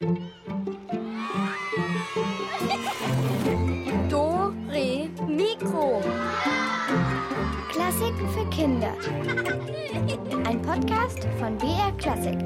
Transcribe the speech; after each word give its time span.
Do, 0.00 0.14
Re, 4.68 5.10
Mikro. 5.26 6.00
Klassiken 7.68 8.28
für 8.32 8.48
Kinder. 8.50 8.94
Ein 10.46 10.62
Podcast 10.62 11.26
von 11.40 11.58
BR 11.58 11.90
Klassik. 11.98 12.38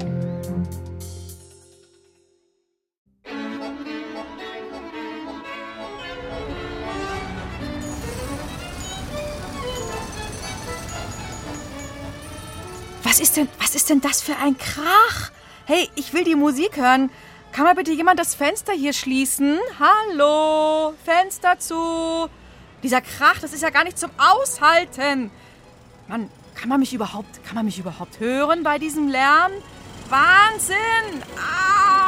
Was 13.03 13.19
ist 13.19 13.37
denn, 13.37 13.47
was 13.59 13.75
ist 13.75 13.91
denn 13.91 14.01
das 14.01 14.23
für 14.23 14.35
ein 14.37 14.57
Krach? 14.57 15.29
Hey, 15.65 15.87
ich 15.93 16.15
will 16.15 16.23
die 16.23 16.33
Musik 16.35 16.77
hören. 16.77 17.11
Kann 17.53 17.65
mal 17.65 17.75
bitte 17.75 17.91
jemand 17.91 18.19
das 18.19 18.33
Fenster 18.33 18.73
hier 18.73 18.93
schließen? 18.93 19.59
Hallo, 19.79 20.95
Fenster 21.05 21.59
zu. 21.59 22.27
Dieser 22.81 22.99
Krach, 22.99 23.37
das 23.39 23.53
ist 23.53 23.61
ja 23.61 23.69
gar 23.69 23.83
nicht 23.83 23.99
zum 23.99 24.09
Aushalten. 24.17 25.29
Mann, 26.07 26.31
kann 26.55 26.67
man 26.67 26.79
mich 26.79 26.95
überhaupt, 26.95 27.43
kann 27.45 27.53
man 27.53 27.65
mich 27.65 27.77
überhaupt 27.77 28.19
hören 28.19 28.63
bei 28.63 28.79
diesem 28.79 29.07
Lärm? 29.07 29.51
Wahnsinn! 30.09 31.21
Ah! 31.37 32.02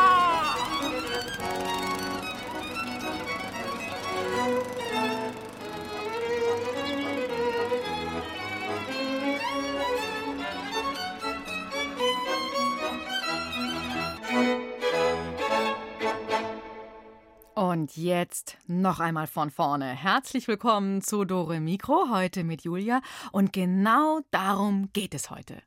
Und 17.56 17.96
jetzt 17.96 18.58
noch 18.68 19.00
einmal 19.00 19.28
von 19.28 19.50
vorne. 19.50 19.86
Herzlich 19.86 20.50
willkommen 20.50 21.02
zu 21.02 21.24
Dore 21.24 21.62
Mikro, 21.62 22.10
heute 22.12 22.44
mit 22.44 22.66
Julia. 22.66 23.00
Und 23.32 23.54
genau 23.54 24.20
darum 24.30 24.90
geht 24.92 25.14
es 25.14 25.30
heute. 25.30 25.62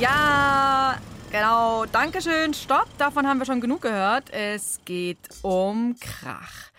Ja, 0.00 0.96
genau. 1.30 1.84
Dankeschön. 1.84 2.54
Stopp. 2.54 2.88
Davon 2.96 3.28
haben 3.28 3.38
wir 3.38 3.44
schon 3.44 3.60
genug 3.60 3.82
gehört. 3.82 4.30
Es 4.30 4.80
geht 4.86 5.18
um 5.42 5.94
Krach. 6.00 6.71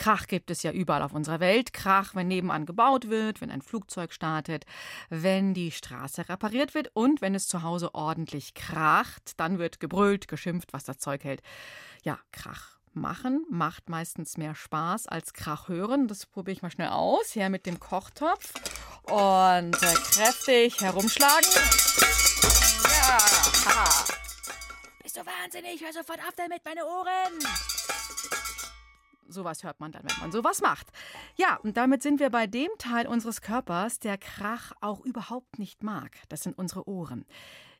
Krach 0.00 0.28
gibt 0.28 0.50
es 0.50 0.62
ja 0.62 0.72
überall 0.72 1.02
auf 1.02 1.12
unserer 1.12 1.40
Welt. 1.40 1.74
Krach, 1.74 2.14
wenn 2.14 2.26
nebenan 2.26 2.64
gebaut 2.64 3.10
wird, 3.10 3.42
wenn 3.42 3.50
ein 3.50 3.60
Flugzeug 3.60 4.14
startet, 4.14 4.64
wenn 5.10 5.52
die 5.52 5.70
Straße 5.70 6.30
repariert 6.30 6.72
wird 6.72 6.90
und 6.94 7.20
wenn 7.20 7.34
es 7.34 7.48
zu 7.48 7.62
Hause 7.62 7.94
ordentlich 7.94 8.54
kracht, 8.54 9.38
dann 9.38 9.58
wird 9.58 9.78
gebrüllt, 9.78 10.26
geschimpft, 10.26 10.72
was 10.72 10.84
das 10.84 10.96
Zeug 10.96 11.22
hält. 11.24 11.42
Ja, 12.02 12.18
Krach 12.32 12.78
machen 12.94 13.44
macht 13.50 13.90
meistens 13.90 14.38
mehr 14.38 14.54
Spaß 14.54 15.06
als 15.06 15.34
Krach 15.34 15.68
hören. 15.68 16.08
Das 16.08 16.24
probiere 16.24 16.54
ich 16.54 16.62
mal 16.62 16.70
schnell 16.70 16.88
aus. 16.88 17.32
Hier 17.32 17.50
mit 17.50 17.66
dem 17.66 17.78
Kochtopf 17.78 18.54
und 19.02 19.74
äh, 19.82 19.94
kräftig 20.14 20.80
herumschlagen. 20.80 21.50
Ja, 22.84 23.18
haha. 23.66 24.04
Bist 25.02 25.18
du 25.18 25.20
wahnsinnig? 25.26 25.84
Hör 25.84 25.92
sofort 25.92 26.20
auf 26.20 26.34
damit, 26.36 26.64
meine 26.64 26.86
Ohren! 26.86 27.38
Sowas 29.30 29.62
hört 29.62 29.80
man 29.80 29.92
dann, 29.92 30.02
wenn 30.04 30.20
man 30.20 30.32
sowas 30.32 30.60
macht. 30.60 30.88
Ja, 31.36 31.56
und 31.56 31.76
damit 31.76 32.02
sind 32.02 32.20
wir 32.20 32.30
bei 32.30 32.46
dem 32.46 32.70
Teil 32.78 33.06
unseres 33.06 33.40
Körpers, 33.40 33.98
der 33.98 34.18
Krach 34.18 34.72
auch 34.80 35.00
überhaupt 35.00 35.58
nicht 35.58 35.82
mag. 35.82 36.16
Das 36.28 36.42
sind 36.42 36.58
unsere 36.58 36.88
Ohren. 36.88 37.24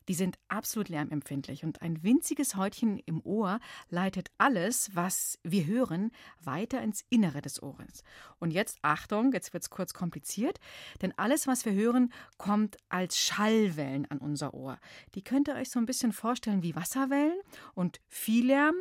Die 0.07 0.13
sind 0.13 0.39
absolut 0.47 0.89
lärmempfindlich 0.89 1.63
und 1.63 1.81
ein 1.81 2.03
winziges 2.03 2.55
Häutchen 2.55 2.99
im 3.05 3.21
Ohr 3.23 3.59
leitet 3.89 4.31
alles, 4.37 4.95
was 4.95 5.37
wir 5.43 5.65
hören, 5.67 6.11
weiter 6.41 6.81
ins 6.81 7.05
Innere 7.09 7.41
des 7.41 7.61
Ohres. 7.61 8.03
Und 8.39 8.51
jetzt 8.51 8.79
Achtung, 8.81 9.31
jetzt 9.31 9.53
wird 9.53 9.63
es 9.63 9.69
kurz 9.69 9.93
kompliziert, 9.93 10.59
denn 11.01 11.13
alles, 11.17 11.47
was 11.47 11.65
wir 11.65 11.73
hören, 11.73 12.11
kommt 12.37 12.77
als 12.89 13.19
Schallwellen 13.19 14.09
an 14.09 14.17
unser 14.17 14.53
Ohr. 14.53 14.79
Die 15.13 15.23
könnt 15.23 15.47
ihr 15.47 15.55
euch 15.55 15.69
so 15.69 15.79
ein 15.79 15.85
bisschen 15.85 16.13
vorstellen 16.13 16.63
wie 16.63 16.75
Wasserwellen 16.75 17.39
und 17.75 18.01
viel 18.07 18.47
Lärm. 18.47 18.75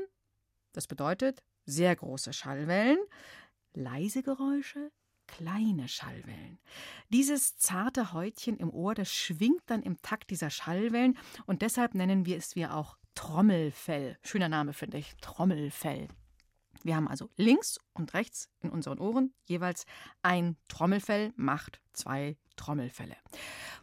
Das 0.72 0.87
bedeutet 0.87 1.43
sehr 1.66 1.94
große 1.94 2.32
Schallwellen, 2.32 2.98
leise 3.75 4.22
Geräusche, 4.22 4.91
kleine 5.26 5.88
Schallwellen. 5.88 6.59
Dieses 7.09 7.56
zarte 7.56 8.12
Häutchen 8.12 8.56
im 8.56 8.71
Ohr, 8.71 8.94
das 8.94 9.12
schwingt 9.12 9.62
dann 9.66 9.82
im 9.82 10.00
Takt 10.03 10.31
dieser 10.31 10.50
Schallwellen 10.50 11.16
und 11.47 11.62
deshalb 11.62 11.94
nennen 11.94 12.26
wir 12.26 12.37
es 12.37 12.56
wir 12.56 12.75
auch 12.75 12.97
Trommelfell. 13.15 14.19
Schöner 14.22 14.48
Name 14.48 14.72
finde 14.72 14.98
ich, 14.98 15.15
Trommelfell. 15.21 16.09
Wir 16.82 16.97
haben 16.97 17.09
also 17.09 17.28
links 17.37 17.78
und 17.92 18.15
rechts 18.15 18.48
in 18.60 18.71
unseren 18.71 18.98
Ohren 18.98 19.34
jeweils 19.44 19.84
ein 20.22 20.56
Trommelfell 20.69 21.32
macht 21.37 21.81
zwei 21.92 22.38
Trommelfelle. 22.56 23.16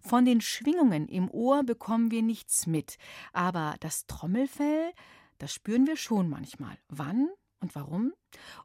Von 0.01 0.25
den 0.25 0.41
Schwingungen 0.41 1.07
im 1.07 1.29
Ohr 1.29 1.63
bekommen 1.63 2.11
wir 2.11 2.23
nichts 2.23 2.65
mit, 2.65 2.97
aber 3.33 3.75
das 3.79 4.07
Trommelfell, 4.07 4.91
das 5.37 5.53
spüren 5.53 5.85
wir 5.85 5.97
schon 5.97 6.29
manchmal. 6.29 6.77
Wann? 6.89 7.29
Und 7.59 7.73
warum? 7.73 8.13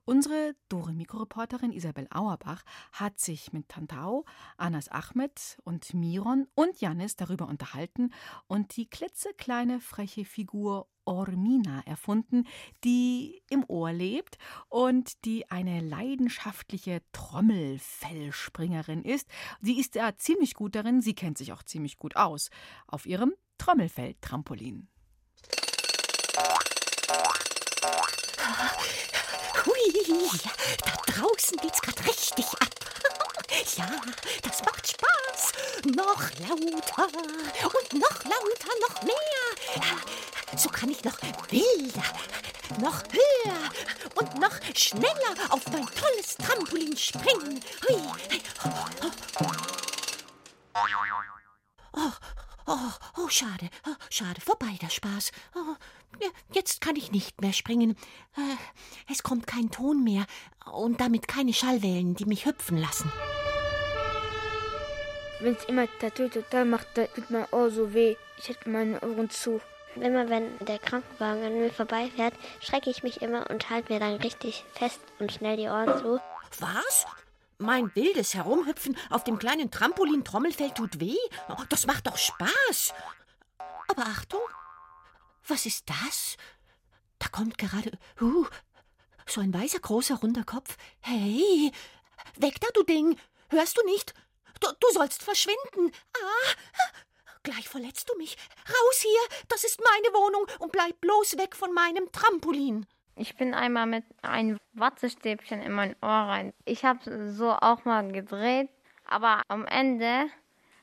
Unsere 0.05 0.55
Dore-Mikro-Reporterin 0.69 1.73
Isabel 1.73 2.07
Auerbach 2.11 2.63
hat 2.93 3.19
sich 3.19 3.53
mit 3.53 3.69
Tantau, 3.69 4.27
Anas 4.59 4.89
Ahmed 4.89 5.59
und 5.65 5.95
Miron 5.95 6.47
und 6.55 6.79
Janis 6.81 7.17
darüber 7.17 7.49
unterhalten 7.49 8.13
und 8.49 8.77
die 8.77 8.91
klitzekleine 8.91 9.81
freche 9.81 10.27
Figur 10.27 10.89
Ormina 11.05 11.81
erfunden, 11.87 12.47
die 12.85 13.43
im 13.49 13.65
Ohr 13.67 13.93
lebt 13.93 14.37
und 14.69 15.25
die 15.25 15.51
eine 15.51 15.81
leidenschaftliche 15.81 17.03
Trommelfellspringerin 17.13 19.03
ist. 19.03 19.29
Sie 19.61 19.81
ist 19.81 19.95
ja 19.95 20.15
ziemlich 20.17 20.55
gut 20.55 20.75
darin, 20.75 21.01
sie 21.01 21.15
kennt 21.15 21.39
sich 21.39 21.53
auch 21.53 21.63
ziemlich 21.63 21.97
gut 21.97 22.17
aus 22.17 22.51
auf 22.87 23.07
ihrem 23.07 23.33
Trommelfell-Trampolin. 23.59 24.89
Hui, 30.33 30.41
da 30.85 31.13
draußen 31.13 31.59
geht's 31.59 31.81
gerade 31.81 32.05
richtig 32.07 32.47
ab. 32.55 32.69
Ja, 33.77 33.87
das 34.43 34.63
macht 34.65 34.89
Spaß. 34.89 35.53
Noch 35.95 36.31
lauter 36.41 37.07
und 37.67 37.93
noch 37.93 38.25
lauter, 38.25 38.73
noch 38.89 39.03
mehr. 39.03 40.57
So 40.57 40.69
kann 40.71 40.91
ich 40.91 41.05
noch 41.05 41.21
wilder, 41.51 42.03
noch 42.81 43.03
höher 43.13 43.71
und 44.15 44.41
noch 44.41 44.59
schneller 44.75 45.35
auf 45.51 45.67
mein 45.71 45.87
tolles 45.87 46.37
Trampolin 46.39 46.97
springen. 46.97 47.63
Hui. 47.89 48.03
Oh, 51.93 52.13
oh, 52.67 52.91
oh, 53.19 53.29
schade, 53.29 53.69
oh, 53.87 53.95
schade, 54.11 54.41
vorbei 54.41 54.79
der 54.81 54.91
Spaß. 54.91 55.31
Oh, 55.55 55.59
ja, 55.59 55.77
jetzt 56.53 56.81
kann 56.81 56.97
ich 56.97 57.13
nicht 57.13 57.41
mehr 57.41 57.53
springen. 57.53 57.97
Äh, 58.37 58.57
es 59.11 59.23
kommt 59.23 59.47
kein 59.47 59.71
Ton 59.71 60.05
mehr 60.05 60.25
und 60.73 61.01
damit 61.01 61.29
keine 61.29 61.53
Schallwellen, 61.53 62.15
die 62.15 62.27
mich 62.27 62.47
hüpfen 62.47 62.79
lassen. 62.79 63.11
Wenn 65.41 65.55
es 65.55 65.65
immer 65.65 65.87
Tattoo 65.99 66.29
total 66.29 66.65
macht, 66.65 66.87
da 66.95 67.07
tut 67.07 67.31
mein 67.31 67.47
Ohr 67.51 67.71
so 67.71 67.93
weh. 67.93 68.17
Ich 68.39 68.49
hätte 68.49 68.71
meine 68.71 69.01
Ohren 69.01 69.29
zu. 69.29 69.61
Immer 69.97 70.31
wenn 70.31 70.57
der 70.61 70.79
Krankenwagen 70.79 71.45
an 71.45 71.59
mir 71.59 71.71
vorbeifährt, 71.71 72.35
schrecke 72.61 72.91
ich 72.91 73.03
mich 73.03 73.21
immer 73.21 73.51
und 73.51 73.69
halte 73.69 73.93
mir 73.93 74.01
dann 74.01 74.15
richtig 74.17 74.65
fest 74.73 75.01
und 75.19 75.33
schnell 75.33 75.57
die 75.57 75.67
Ohren 75.67 75.99
zu. 75.99 76.21
Was? 76.61 77.07
Mein 77.59 77.95
wildes 77.95 78.35
Herumhüpfen 78.35 78.97
auf 79.11 79.25
dem 79.25 79.39
kleinen 79.39 79.71
Trampolin-Trommelfell 79.71 80.71
tut 80.71 81.01
weh? 81.01 81.17
Das 81.69 81.87
macht 81.87 82.07
doch 82.07 82.17
Spaß. 82.17 82.95
Aber 83.89 84.03
Achtung, 84.03 84.41
was 85.47 85.67
ist 85.67 85.89
das? 85.89 86.37
Da 87.19 87.29
kommt 87.29 87.59
gerade. 87.59 87.99
Uh, 88.21 88.47
so 89.27 89.41
ein 89.41 89.55
weißer, 89.55 89.81
großer, 89.81 90.17
runder 90.17 90.45
Kopf. 90.45 90.77
Hey, 91.01 91.71
weg 92.37 92.61
da, 92.61 92.69
du 92.75 92.83
Ding! 92.83 93.17
Hörst 93.49 93.77
du 93.77 93.85
nicht? 93.85 94.15
Du, 94.61 94.69
du 94.81 94.89
sollst 94.93 95.23
verschwinden. 95.23 95.93
Ah! 96.17 96.53
Gleich 97.43 97.69
verletzt 97.69 98.09
du 98.09 98.17
mich. 98.19 98.37
Raus 98.69 99.01
hier! 99.01 99.39
Das 99.49 99.65
ist 99.65 99.81
meine 99.81 100.15
Wohnung 100.15 100.47
und 100.61 100.73
bleib 100.73 101.01
bloß 101.01 101.39
weg 101.39 101.57
von 101.57 101.73
meinem 101.73 102.11
Trampolin. 102.13 102.87
Ich 103.15 103.37
bin 103.37 103.53
einmal 103.53 103.87
mit 103.87 104.05
einem 104.23 104.59
Wattestäbchen 104.73 105.61
in 105.61 105.73
mein 105.73 105.97
Ohr 106.01 106.09
rein. 106.09 106.53
Ich 106.65 106.85
habe 106.85 107.31
so 107.31 107.53
auch 107.53 107.85
mal 107.85 108.11
gedreht, 108.11 108.71
aber 109.05 109.43
am 109.49 109.67
Ende 109.67 110.31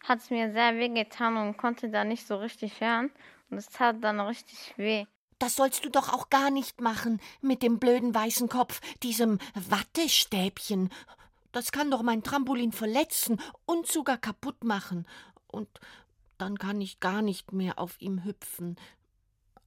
hat 0.07 0.19
es 0.19 0.29
mir 0.29 0.51
sehr 0.51 0.75
weh 0.75 0.89
getan 0.89 1.37
und 1.37 1.57
konnte 1.57 1.89
da 1.89 2.03
nicht 2.03 2.27
so 2.27 2.37
richtig 2.37 2.81
hören. 2.81 3.11
Es 3.49 3.67
tat 3.67 3.97
dann 4.01 4.19
richtig 4.19 4.73
weh. 4.77 5.05
Das 5.39 5.55
sollst 5.55 5.85
du 5.85 5.89
doch 5.89 6.11
auch 6.13 6.29
gar 6.29 6.51
nicht 6.51 6.81
machen 6.81 7.21
mit 7.41 7.63
dem 7.63 7.79
blöden 7.79 8.13
weißen 8.13 8.49
Kopf, 8.49 8.81
diesem 9.03 9.39
Wattestäbchen. 9.55 10.89
Das 11.51 11.71
kann 11.71 11.89
doch 11.89 12.03
mein 12.03 12.23
Trampolin 12.23 12.73
verletzen 12.73 13.41
und 13.65 13.87
sogar 13.87 14.17
kaputt 14.17 14.63
machen. 14.63 15.07
Und 15.47 15.69
dann 16.37 16.57
kann 16.57 16.81
ich 16.81 16.99
gar 16.99 17.21
nicht 17.21 17.53
mehr 17.53 17.79
auf 17.79 17.99
ihm 17.99 18.23
hüpfen. 18.23 18.77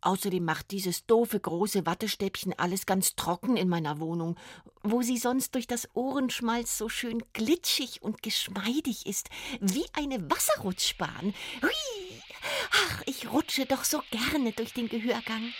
Außerdem 0.02 0.44
macht 0.44 0.72
dieses 0.72 1.06
doofe 1.06 1.38
große 1.38 1.86
Wattestäbchen 1.86 2.58
alles 2.58 2.86
ganz 2.86 3.14
trocken 3.14 3.56
in 3.56 3.68
meiner 3.68 4.00
Wohnung, 4.00 4.36
wo 4.82 5.02
sie 5.02 5.16
sonst 5.16 5.54
durch 5.54 5.68
das 5.68 5.88
Ohrenschmalz 5.94 6.76
so 6.76 6.88
schön 6.88 7.22
glitschig 7.32 8.02
und 8.02 8.22
geschmeidig 8.22 9.06
ist, 9.06 9.30
wie 9.60 9.86
eine 9.92 10.30
Wasserrutschbahn. 10.30 11.34
Hui! 11.62 12.22
Ach, 12.72 13.02
ich 13.06 13.30
rutsche 13.30 13.64
doch 13.64 13.84
so 13.84 14.02
gerne 14.10 14.52
durch 14.52 14.72
den 14.72 14.88
Gehörgang. 14.88 15.52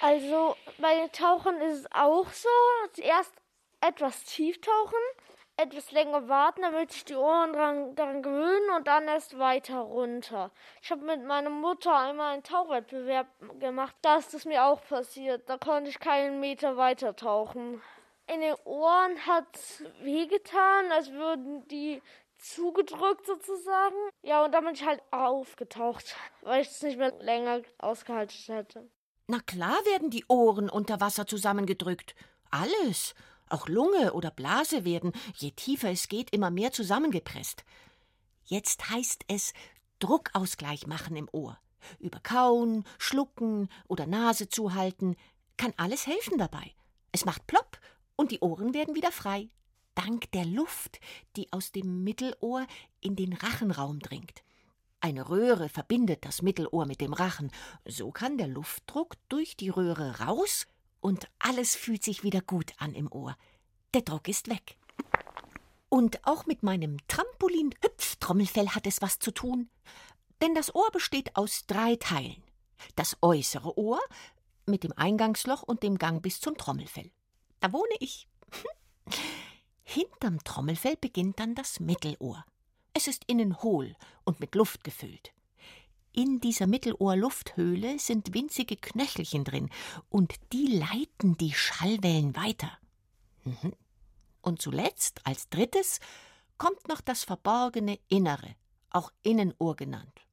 Also 0.00 0.56
bei 0.78 1.08
Tauchen 1.08 1.60
ist 1.60 1.80
es 1.80 1.92
auch 1.92 2.32
so. 2.32 2.48
Zuerst 2.94 3.32
etwas 3.80 4.24
tief 4.24 4.60
tauchen, 4.60 4.94
etwas 5.58 5.90
länger 5.90 6.28
warten, 6.28 6.62
damit 6.62 6.92
sich 6.92 7.04
die 7.04 7.16
Ohren 7.16 7.52
dran, 7.52 7.94
daran 7.96 8.22
gewöhnen 8.22 8.70
und 8.76 8.86
dann 8.86 9.08
erst 9.08 9.38
weiter 9.38 9.80
runter. 9.80 10.52
Ich 10.80 10.90
habe 10.90 11.04
mit 11.04 11.24
meiner 11.24 11.50
Mutter 11.50 11.94
einmal 11.96 12.34
einen 12.34 12.44
Tauchwettbewerb 12.44 13.26
gemacht. 13.58 13.94
Da 14.02 14.16
ist 14.18 14.32
es 14.34 14.44
mir 14.44 14.64
auch 14.64 14.80
passiert. 14.84 15.48
Da 15.48 15.58
konnte 15.58 15.90
ich 15.90 15.98
keinen 15.98 16.38
Meter 16.38 16.76
weiter 16.76 17.16
tauchen. 17.16 17.82
In 18.32 18.40
den 18.40 18.54
Ohren 18.64 19.18
hat 19.26 19.46
es 19.54 19.82
wehgetan, 20.00 20.92
als 20.92 21.10
würden 21.10 21.66
die 21.66 22.02
zugedrückt 22.38 23.26
sozusagen. 23.26 23.96
Ja, 24.22 24.44
und 24.44 24.52
dann 24.52 24.64
bin 24.64 24.74
ich 24.74 24.86
halt 24.86 25.02
aufgetaucht, 25.10 26.14
weil 26.42 26.62
ich 26.62 26.68
es 26.68 26.82
nicht 26.82 26.98
mehr 26.98 27.12
länger 27.18 27.62
ausgehalten 27.78 28.54
hätte. 28.54 28.88
Na 29.26 29.40
klar 29.40 29.76
werden 29.84 30.10
die 30.10 30.24
Ohren 30.28 30.70
unter 30.70 31.00
Wasser 31.00 31.26
zusammengedrückt. 31.26 32.14
Alles. 32.50 33.14
Auch 33.50 33.68
Lunge 33.68 34.12
oder 34.12 34.30
Blase 34.30 34.84
werden, 34.84 35.12
je 35.36 35.50
tiefer 35.52 35.90
es 35.90 36.08
geht, 36.08 36.30
immer 36.30 36.50
mehr 36.50 36.72
zusammengepresst. 36.72 37.64
Jetzt 38.44 38.90
heißt 38.90 39.24
es 39.28 39.52
Druckausgleich 39.98 40.86
machen 40.86 41.16
im 41.16 41.28
Ohr. 41.32 41.58
Über 41.98 42.20
Kauen, 42.20 42.84
Schlucken 42.98 43.68
oder 43.86 44.06
Nase 44.06 44.48
zuhalten 44.48 45.16
kann 45.56 45.72
alles 45.76 46.06
helfen 46.06 46.38
dabei. 46.38 46.74
Es 47.12 47.24
macht 47.24 47.46
plopp 47.46 47.78
und 48.16 48.30
die 48.30 48.40
Ohren 48.40 48.74
werden 48.74 48.94
wieder 48.94 49.12
frei. 49.12 49.48
Dank 49.94 50.30
der 50.32 50.44
Luft, 50.44 51.00
die 51.36 51.52
aus 51.52 51.72
dem 51.72 52.04
Mittelohr 52.04 52.66
in 53.00 53.16
den 53.16 53.32
Rachenraum 53.32 53.98
dringt. 53.98 54.42
Eine 55.00 55.28
Röhre 55.28 55.68
verbindet 55.68 56.24
das 56.24 56.42
Mittelohr 56.42 56.86
mit 56.86 57.00
dem 57.00 57.12
Rachen. 57.12 57.50
So 57.84 58.10
kann 58.10 58.38
der 58.38 58.48
Luftdruck 58.48 59.16
durch 59.28 59.56
die 59.56 59.68
Röhre 59.68 60.20
raus 60.20 60.66
und 61.00 61.28
alles 61.38 61.74
fühlt 61.74 62.04
sich 62.04 62.22
wieder 62.22 62.40
gut 62.40 62.72
an 62.78 62.94
im 62.94 63.10
Ohr. 63.12 63.36
Der 63.94 64.02
Druck 64.02 64.28
ist 64.28 64.48
weg. 64.48 64.76
Und 65.88 66.26
auch 66.26 66.46
mit 66.46 66.62
meinem 66.62 66.98
Trampolin-Hüpftrommelfell 67.08 68.70
hat 68.70 68.86
es 68.86 69.00
was 69.00 69.18
zu 69.18 69.30
tun. 69.30 69.70
Denn 70.42 70.54
das 70.54 70.74
Ohr 70.74 70.90
besteht 70.92 71.34
aus 71.36 71.66
drei 71.66 71.96
Teilen. 71.96 72.42
Das 72.94 73.16
äußere 73.22 73.78
Ohr 73.78 74.00
mit 74.66 74.84
dem 74.84 74.92
Eingangsloch 74.92 75.62
und 75.62 75.82
dem 75.82 75.98
Gang 75.98 76.22
bis 76.22 76.40
zum 76.40 76.56
Trommelfell. 76.56 77.10
Da 77.60 77.72
wohne 77.72 77.94
ich. 78.00 78.28
Hinterm 79.84 80.44
Trommelfell 80.44 80.96
beginnt 80.96 81.40
dann 81.40 81.54
das 81.54 81.80
Mittelohr. 81.80 82.44
Es 82.92 83.08
ist 83.08 83.24
innen 83.26 83.62
hohl 83.62 83.96
und 84.24 84.40
mit 84.40 84.54
Luft 84.54 84.84
gefüllt. 84.84 85.32
In 86.18 86.40
dieser 86.40 86.66
Mittelohrlufthöhle 86.66 88.00
sind 88.00 88.34
winzige 88.34 88.74
Knöchelchen 88.74 89.44
drin, 89.44 89.70
und 90.08 90.34
die 90.52 90.66
leiten 90.66 91.36
die 91.36 91.52
Schallwellen 91.52 92.34
weiter. 92.34 92.72
Mhm. 93.44 93.72
Und 94.42 94.60
zuletzt, 94.60 95.20
als 95.22 95.48
drittes, 95.48 96.00
kommt 96.56 96.88
noch 96.88 97.00
das 97.00 97.22
verborgene 97.22 98.00
Innere, 98.08 98.56
auch 98.90 99.12
Innenohr 99.22 99.76
genannt. 99.76 100.26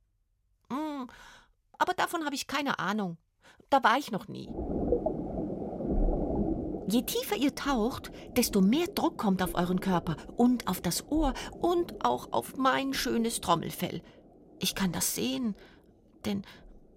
Hm, 0.71 1.05
aber 1.77 1.93
davon 1.93 2.25
habe 2.25 2.33
ich 2.33 2.47
keine 2.47 2.79
Ahnung. 2.79 3.19
Da 3.69 3.83
war 3.83 3.99
ich 3.99 4.09
noch 4.09 4.27
nie. 4.27 4.49
Je 6.87 7.03
tiefer 7.03 7.35
ihr 7.35 7.53
taucht, 7.53 8.11
desto 8.35 8.59
mehr 8.59 8.87
Druck 8.87 9.19
kommt 9.19 9.43
auf 9.43 9.53
euren 9.53 9.81
Körper 9.81 10.17
und 10.35 10.67
auf 10.67 10.81
das 10.81 11.07
Ohr 11.11 11.35
und 11.61 12.03
auch 12.03 12.31
auf 12.31 12.57
mein 12.57 12.95
schönes 12.95 13.39
Trommelfell. 13.39 14.01
Ich 14.59 14.73
kann 14.73 14.91
das 14.91 15.13
sehen 15.13 15.55
denn 16.25 16.45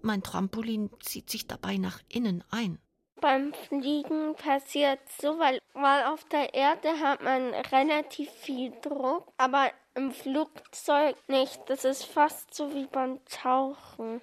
mein 0.01 0.23
Trampolin 0.23 0.89
zieht 1.01 1.29
sich 1.29 1.47
dabei 1.47 1.77
nach 1.77 1.99
innen 2.09 2.43
ein. 2.51 2.79
Beim 3.21 3.53
Fliegen 3.53 4.35
passiert 4.35 4.99
so, 5.21 5.37
weil, 5.39 5.59
weil 5.73 6.05
auf 6.05 6.23
der 6.25 6.53
Erde 6.53 6.99
hat 7.01 7.21
man 7.21 7.53
relativ 7.53 8.31
viel 8.31 8.71
Druck, 8.81 9.27
aber 9.37 9.71
im 9.95 10.11
Flugzeug 10.11 11.17
nicht. 11.27 11.59
Das 11.67 11.83
ist 11.83 12.05
fast 12.05 12.53
so 12.53 12.73
wie 12.73 12.85
beim 12.85 13.19
Tauchen. 13.25 14.21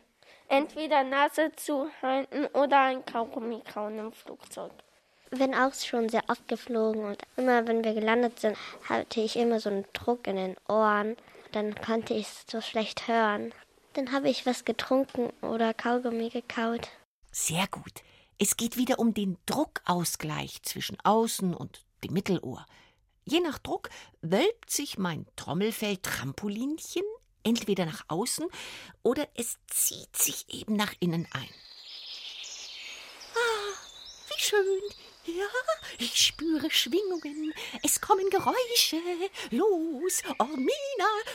Entweder 0.49 1.05
Nase 1.05 1.53
zuhalten 1.57 2.47
oder 2.55 2.81
ein 2.81 3.05
Kaugummi 3.05 3.61
kauen 3.63 3.99
im 3.99 4.13
Flugzeug. 4.13 4.73
Bin 5.31 5.55
auch 5.55 5.75
schon 5.75 6.09
sehr 6.09 6.23
oft 6.29 6.47
geflogen 6.49 7.05
und 7.05 7.19
immer, 7.37 7.67
wenn 7.67 7.85
wir 7.85 7.95
gelandet 7.95 8.39
sind, 8.39 8.57
hatte 8.89 9.21
ich 9.21 9.37
immer 9.37 9.61
so 9.61 9.69
einen 9.69 9.85
Druck 9.93 10.27
in 10.27 10.37
den 10.37 10.57
Ohren. 10.69 11.17
Dann 11.53 11.75
konnte 11.75 12.15
ich 12.15 12.27
es 12.27 12.45
so 12.49 12.61
schlecht 12.61 13.09
hören. 13.09 13.53
Dann 13.97 14.13
habe 14.13 14.29
ich 14.29 14.45
was 14.45 14.67
getrunken 14.67 15.31
oder 15.41 15.73
Kaugummi 15.73 16.29
gekaut. 16.29 16.89
Sehr 17.33 17.67
gut. 17.69 18.03
Es 18.39 18.59
geht 18.59 18.77
wieder 18.77 18.99
um 18.99 19.15
den 19.15 19.39
Druckausgleich 19.47 20.63
zwischen 20.63 20.99
Außen 21.03 21.55
und 21.55 21.87
dem 22.05 22.13
Mittelohr. 22.13 22.67
Je 23.25 23.41
nach 23.41 23.59
Druck 23.59 23.89
wölbt 24.21 24.69
sich 24.69 24.99
mein 24.99 25.27
Trommelfell-Trampolinchen 25.37 27.05
entweder 27.43 27.87
nach 27.87 28.05
außen 28.09 28.47
oder 29.03 29.27
es 29.35 29.57
zieht 29.69 30.15
sich 30.15 30.45
eben 30.53 30.77
nach 30.77 30.93
innen 31.01 31.27
ein. 31.33 31.49
Ah, 33.35 33.79
wie 34.29 34.43
schön. 34.43 34.83
Ja, 35.27 35.49
ich 35.99 36.27
spüre 36.27 36.71
Schwingungen. 36.71 37.53
Es 37.83 38.01
kommen 38.01 38.31
Geräusche. 38.31 39.01
Los, 39.51 40.23
Ormina, 40.39 40.71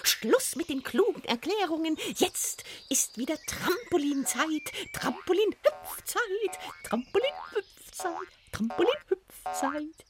Schluss 0.03 0.55
mit 0.55 0.69
den 0.69 0.81
klugen 0.81 1.23
Erklärungen. 1.25 1.97
Jetzt 2.15 2.63
ist 2.89 3.17
wieder 3.17 3.37
Trampolinzeit. 3.47 4.71
Trampolin-Hüpfzeit. 4.93 6.21
Trampolin-Hüpfzeit. 6.83 8.27
Trampolin-Hüpfzeit. 8.53 10.05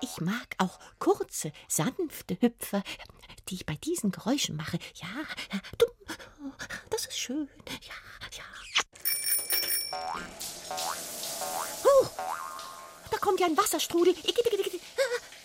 Ich 0.00 0.20
mag 0.20 0.54
auch 0.58 0.78
kurze, 1.00 1.52
sanfte 1.66 2.38
Hüpfer, 2.40 2.84
die 3.48 3.56
ich 3.56 3.66
bei 3.66 3.74
diesen 3.74 4.12
Geräuschen 4.12 4.54
mache. 4.56 4.78
Ja. 4.94 5.08
Das 6.90 7.06
ist 7.06 7.18
schön. 7.18 7.48
Ja, 7.82 7.94
da 13.18 13.24
kommt 13.24 13.40
ja 13.40 13.46
ein 13.46 13.56
Wasserstrudel. 13.56 14.14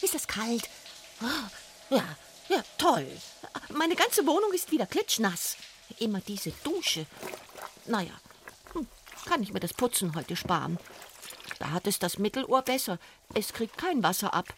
Ist 0.01 0.13
das 0.13 0.27
kalt? 0.27 0.69
Oh, 1.21 1.95
ja, 1.95 2.03
ja, 2.49 2.63
toll. 2.77 3.07
Meine 3.69 3.95
ganze 3.95 4.27
Wohnung 4.27 4.53
ist 4.53 4.71
wieder 4.71 4.85
klitschnass. 4.85 5.57
Immer 5.97 6.21
diese 6.21 6.51
Dusche. 6.63 7.07
Naja, 7.87 8.13
hm, 8.73 8.87
kann 9.25 9.41
ich 9.41 9.53
mir 9.53 9.59
das 9.59 9.73
Putzen 9.73 10.13
heute 10.13 10.35
sparen. 10.35 10.77
Da 11.57 11.71
hat 11.71 11.87
es 11.87 11.97
das 11.97 12.19
Mittelohr 12.19 12.61
besser. 12.61 12.99
Es 13.33 13.53
kriegt 13.53 13.77
kein 13.77 14.03
Wasser 14.03 14.35
ab. 14.35 14.53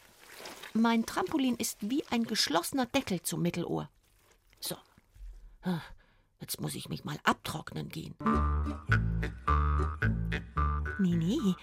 Mein 0.74 1.06
Trampolin 1.06 1.56
ist 1.56 1.78
wie 1.80 2.04
ein 2.10 2.26
geschlossener 2.26 2.86
Deckel 2.86 3.22
zum 3.22 3.42
Mittelohr. 3.42 3.90
So. 4.60 4.76
Jetzt 6.42 6.60
muss 6.60 6.76
ich 6.76 6.90
mich 6.90 7.06
mal 7.06 7.18
abtrocknen 7.24 7.88
gehen. 7.88 8.16
Nee, 11.00 11.16
nee. 11.16 11.56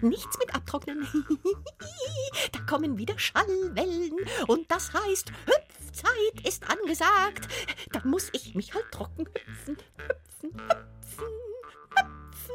Nichts 0.06 0.38
mit 0.38 0.54
abtrocknen. 0.54 1.06
da 2.52 2.60
kommen 2.60 2.98
wieder 2.98 3.18
Schallwellen. 3.18 4.12
Und 4.46 4.70
das 4.70 4.92
heißt, 4.92 5.32
Hüpfzeit 5.46 6.46
ist 6.46 6.68
angesagt. 6.70 7.48
Da 7.92 8.00
muss 8.04 8.28
ich 8.32 8.54
mich 8.54 8.74
halt 8.74 8.90
trocken 8.90 9.26
hüpfen, 9.26 9.76
hüpfen, 9.96 10.52
hüpfen, 10.52 11.28
hüpfen. 11.96 12.54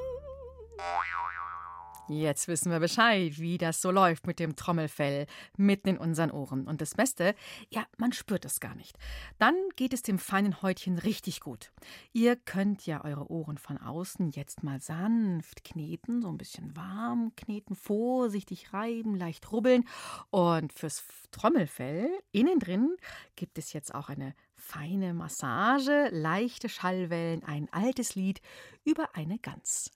Jetzt 2.10 2.48
wissen 2.48 2.72
wir 2.72 2.80
Bescheid, 2.80 3.38
wie 3.38 3.60
das 3.60 3.82
so 3.82 3.92
läuft 3.92 4.26
mit 4.26 4.40
dem 4.40 4.56
Trommelfell 4.56 5.28
mitten 5.58 5.90
in 5.90 5.98
unseren 6.00 6.32
Ohren. 6.32 6.68
Und 6.68 6.82
das 6.82 6.96
Beste, 6.96 7.36
ja, 7.70 7.86
man 7.98 8.14
spürt 8.14 8.46
es 8.46 8.60
gar 8.60 8.74
nicht. 8.74 8.98
Dann 9.38 9.56
geht 9.76 9.94
es 9.94 10.02
dem 10.02 10.18
feinen 10.18 10.64
Häutchen 10.64 10.98
richtig 10.98 11.40
gut. 11.40 11.72
Ihr 12.12 12.36
könnt 12.36 12.88
ja 12.88 13.04
eure 13.04 13.30
Ohren 13.30 13.60
von 13.60 13.78
außen 13.78 14.32
jetzt 14.32 14.64
mal 14.64 14.80
sanft 14.80 15.64
kneten, 15.64 16.24
so 16.24 16.30
ein 16.30 16.40
bisschen 16.40 16.76
warm 16.76 17.32
kneten, 17.36 17.76
vorsichtig 17.76 18.74
reiben, 18.74 19.16
leicht 19.16 19.52
rubbeln. 19.52 19.86
Und 20.32 20.74
fürs 20.74 21.04
Trommelfell 21.30 22.10
innen 22.32 22.60
drin 22.60 22.98
gibt 23.36 23.60
es 23.60 23.72
jetzt 23.72 23.94
auch 23.94 24.10
eine 24.10 24.34
feine 24.56 25.14
Massage, 25.14 26.10
leichte 26.12 26.70
Schallwellen, 26.70 27.44
ein 27.44 27.72
altes 27.72 28.16
Lied 28.16 28.42
über 28.84 29.16
eine 29.16 29.38
Gans. 29.38 29.92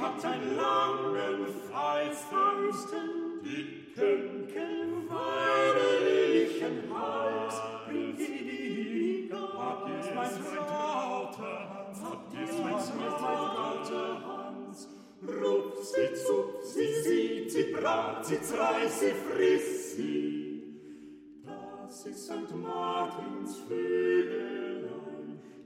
Hat 0.00 0.24
einen 0.24 0.56
langen, 0.56 1.46
feisten, 1.70 3.08
dicken, 3.94 5.08
weiblichen 5.08 6.76
Hals. 6.94 7.54
Habt 9.60 9.88
ihr 9.88 10.14
mein 10.14 10.30
Hans, 10.68 11.98
habt 12.02 12.34
ihr 12.34 12.48
mein 12.64 13.16
Trauter 13.18 14.10
Hans, 14.26 14.78
Rupf 15.22 15.82
sie, 15.82 16.14
zupf 16.14 16.64
sie, 16.64 16.92
sieht 17.02 17.52
sie, 17.52 17.64
brat 17.72 18.24
sie, 18.24 18.40
zreiß 18.40 19.00
sie, 19.00 19.12
friss 19.12 19.96
sie. 19.96 20.30
Das 21.44 22.06
ist 22.06 22.24
St. 22.24 22.54
Martins 22.54 23.58
Vögelein, 23.68 24.19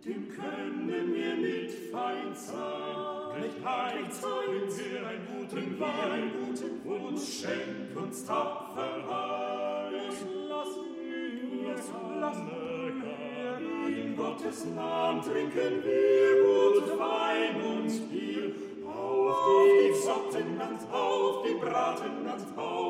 dem 0.05 0.29
können 0.29 1.15
wir 1.15 1.35
nicht 1.35 1.91
feind 1.91 2.37
sein. 2.37 3.41
Nicht 3.41 3.57
ein 3.65 4.13
zeugen 4.13 4.69
wir 4.77 5.07
einen 5.07 5.27
guten 5.27 5.81
Wein, 5.81 6.31
guten 6.39 6.85
Wunsch, 6.85 7.41
schenk 7.41 7.97
uns 7.97 8.25
Tapferheit. 8.27 9.93
Lass 10.49 10.77
uns, 10.77 11.91
lass 12.21 12.37
mir, 12.37 12.65
in 13.89 14.17
Gottes 14.17 14.67
Namen 14.67 15.23
trinken 15.23 15.83
wir 15.83 16.43
gut 16.43 16.99
Wein 16.99 17.57
und 17.63 18.11
Bier. 18.11 18.53
Auf 18.87 19.67
die 19.67 19.95
Sottenland, 19.95 20.81
auf 20.93 21.45
die 21.45 21.55
Bratenland, 21.55 22.43
auf 22.57 22.84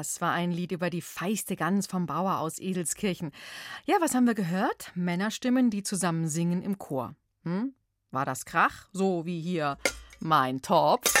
Das 0.00 0.22
war 0.22 0.32
ein 0.32 0.50
Lied 0.50 0.72
über 0.72 0.88
die 0.88 1.02
feiste 1.02 1.56
Gans 1.56 1.86
vom 1.86 2.06
Bauer 2.06 2.38
aus 2.38 2.58
Edelskirchen. 2.58 3.32
Ja, 3.84 3.96
was 4.00 4.14
haben 4.14 4.26
wir 4.26 4.32
gehört? 4.32 4.92
Männerstimmen, 4.94 5.68
die 5.68 5.82
zusammen 5.82 6.26
singen 6.26 6.62
im 6.62 6.78
Chor. 6.78 7.14
Hm? 7.42 7.74
War 8.10 8.24
das 8.24 8.46
Krach? 8.46 8.88
So 8.94 9.26
wie 9.26 9.42
hier 9.42 9.76
mein 10.18 10.62
Topf? 10.62 11.12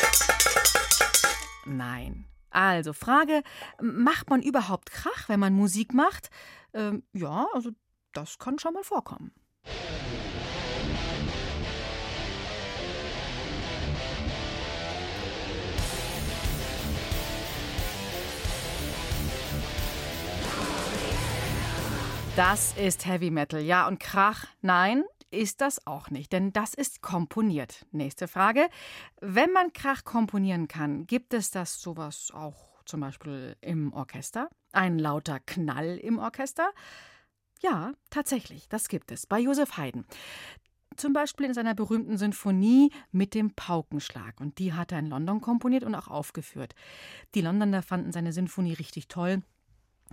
Nein. 1.66 2.24
Also, 2.48 2.94
Frage: 2.94 3.42
Macht 3.82 4.30
man 4.30 4.40
überhaupt 4.40 4.90
Krach, 4.90 5.28
wenn 5.28 5.40
man 5.40 5.52
Musik 5.52 5.92
macht? 5.92 6.30
Ähm, 6.72 7.02
ja, 7.12 7.48
also, 7.52 7.72
das 8.14 8.38
kann 8.38 8.58
schon 8.58 8.72
mal 8.72 8.82
vorkommen. 8.82 9.30
Das 22.36 22.76
ist 22.76 23.06
Heavy 23.06 23.30
Metal, 23.30 23.60
ja. 23.60 23.88
Und 23.88 23.98
Krach, 23.98 24.46
nein, 24.62 25.04
ist 25.30 25.60
das 25.60 25.86
auch 25.86 26.10
nicht, 26.10 26.32
denn 26.32 26.52
das 26.52 26.74
ist 26.74 27.02
komponiert. 27.02 27.86
Nächste 27.92 28.28
Frage. 28.28 28.68
Wenn 29.20 29.52
man 29.52 29.72
Krach 29.72 30.04
komponieren 30.04 30.68
kann, 30.68 31.06
gibt 31.06 31.34
es 31.34 31.50
das 31.50 31.80
sowas 31.80 32.30
auch 32.32 32.82
zum 32.84 33.00
Beispiel 33.00 33.56
im 33.60 33.92
Orchester? 33.92 34.48
Ein 34.72 34.98
lauter 34.98 35.40
Knall 35.40 35.98
im 35.98 36.18
Orchester? 36.18 36.70
Ja, 37.60 37.92
tatsächlich, 38.10 38.68
das 38.68 38.88
gibt 38.88 39.12
es 39.12 39.26
bei 39.26 39.38
Josef 39.38 39.76
Haydn. 39.76 40.06
Zum 40.96 41.12
Beispiel 41.12 41.46
in 41.46 41.54
seiner 41.54 41.74
berühmten 41.74 42.16
Sinfonie 42.16 42.90
mit 43.12 43.34
dem 43.34 43.54
Paukenschlag. 43.54 44.40
Und 44.40 44.58
die 44.58 44.72
hat 44.72 44.92
er 44.92 44.98
in 45.00 45.06
London 45.06 45.40
komponiert 45.40 45.84
und 45.84 45.94
auch 45.94 46.08
aufgeführt. 46.08 46.74
Die 47.34 47.40
Londoner 47.40 47.82
fanden 47.82 48.12
seine 48.12 48.32
Sinfonie 48.32 48.74
richtig 48.74 49.08
toll 49.08 49.42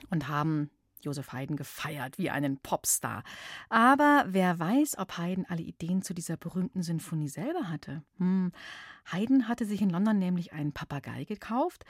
und 0.09 0.27
haben 0.27 0.69
Josef 1.01 1.33
Haydn 1.33 1.55
gefeiert 1.55 2.17
wie 2.17 2.29
einen 2.29 2.57
Popstar. 2.57 3.23
Aber 3.69 4.25
wer 4.27 4.59
weiß, 4.59 4.97
ob 4.97 5.17
Haydn 5.17 5.45
alle 5.47 5.61
Ideen 5.61 6.01
zu 6.01 6.13
dieser 6.13 6.37
berühmten 6.37 6.83
Sinfonie 6.83 7.29
selber 7.29 7.69
hatte? 7.69 8.03
Hm. 8.17 8.51
Haydn 9.11 9.47
hatte 9.47 9.65
sich 9.65 9.81
in 9.81 9.89
London 9.89 10.19
nämlich 10.19 10.53
einen 10.53 10.73
Papagei 10.73 11.23
gekauft, 11.23 11.85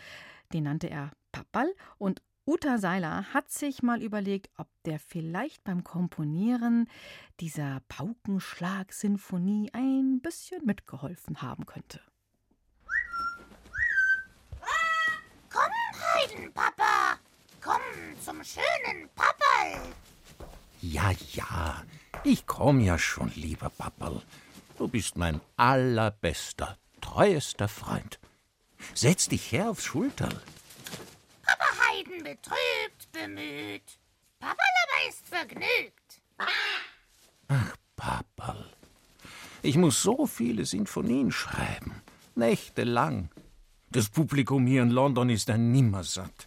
den 0.54 0.64
nannte 0.64 0.90
er 0.90 1.12
Papperl, 1.32 1.74
und 1.98 2.22
Uta 2.50 2.78
Seiler 2.78 3.34
hat 3.34 3.52
sich 3.52 3.84
mal 3.84 4.02
überlegt, 4.02 4.50
ob 4.58 4.70
der 4.86 5.00
vielleicht 5.00 5.66
beim 5.66 5.84
Komponieren 5.84 6.88
dieser 7.42 7.82
Paukenschlag-Sinfonie 7.90 9.70
ein 9.74 10.22
bisschen 10.22 10.66
mitgeholfen 10.66 11.42
haben 11.42 11.66
könnte. 11.66 12.00
Komm, 15.50 15.72
Komm 17.68 17.82
zum 18.24 18.42
schönen 18.46 19.10
Papperl! 19.14 19.94
Ja, 20.82 21.12
ja, 21.34 21.84
ich 22.24 22.46
komm 22.46 22.80
ja 22.80 22.98
schon, 22.98 23.30
lieber 23.36 23.70
Papperl. 23.70 24.22
Du 24.78 24.88
bist 24.88 25.18
mein 25.18 25.42
allerbester, 25.58 26.78
treuester 27.02 27.68
Freund. 27.68 28.20
Setz 28.94 29.28
dich 29.28 29.52
her 29.52 29.70
aufs 29.72 29.84
Schulterl. 29.84 30.42
Papa 31.44 31.66
Heiden 31.82 32.24
betrübt, 32.24 33.12
bemüht. 33.12 34.00
Papperl 34.40 34.76
aber 34.84 35.10
ist 35.10 35.28
vergnügt. 35.28 36.22
Papperl, 37.98 38.70
ich 39.62 39.76
muss 39.76 40.02
so 40.02 40.26
viele 40.26 40.66
Sinfonien 40.66 41.34
schreiben. 41.34 42.02
Nächtelang. 42.36 43.30
Das 43.90 44.08
Publikum 44.08 44.68
hier 44.68 44.84
in 44.84 44.92
London 44.92 45.30
ist 45.30 45.50
ein 45.50 45.74
Nimmersatt. 45.74 46.47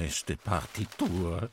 Neueste 0.11 0.35
Partitur. 0.35 1.49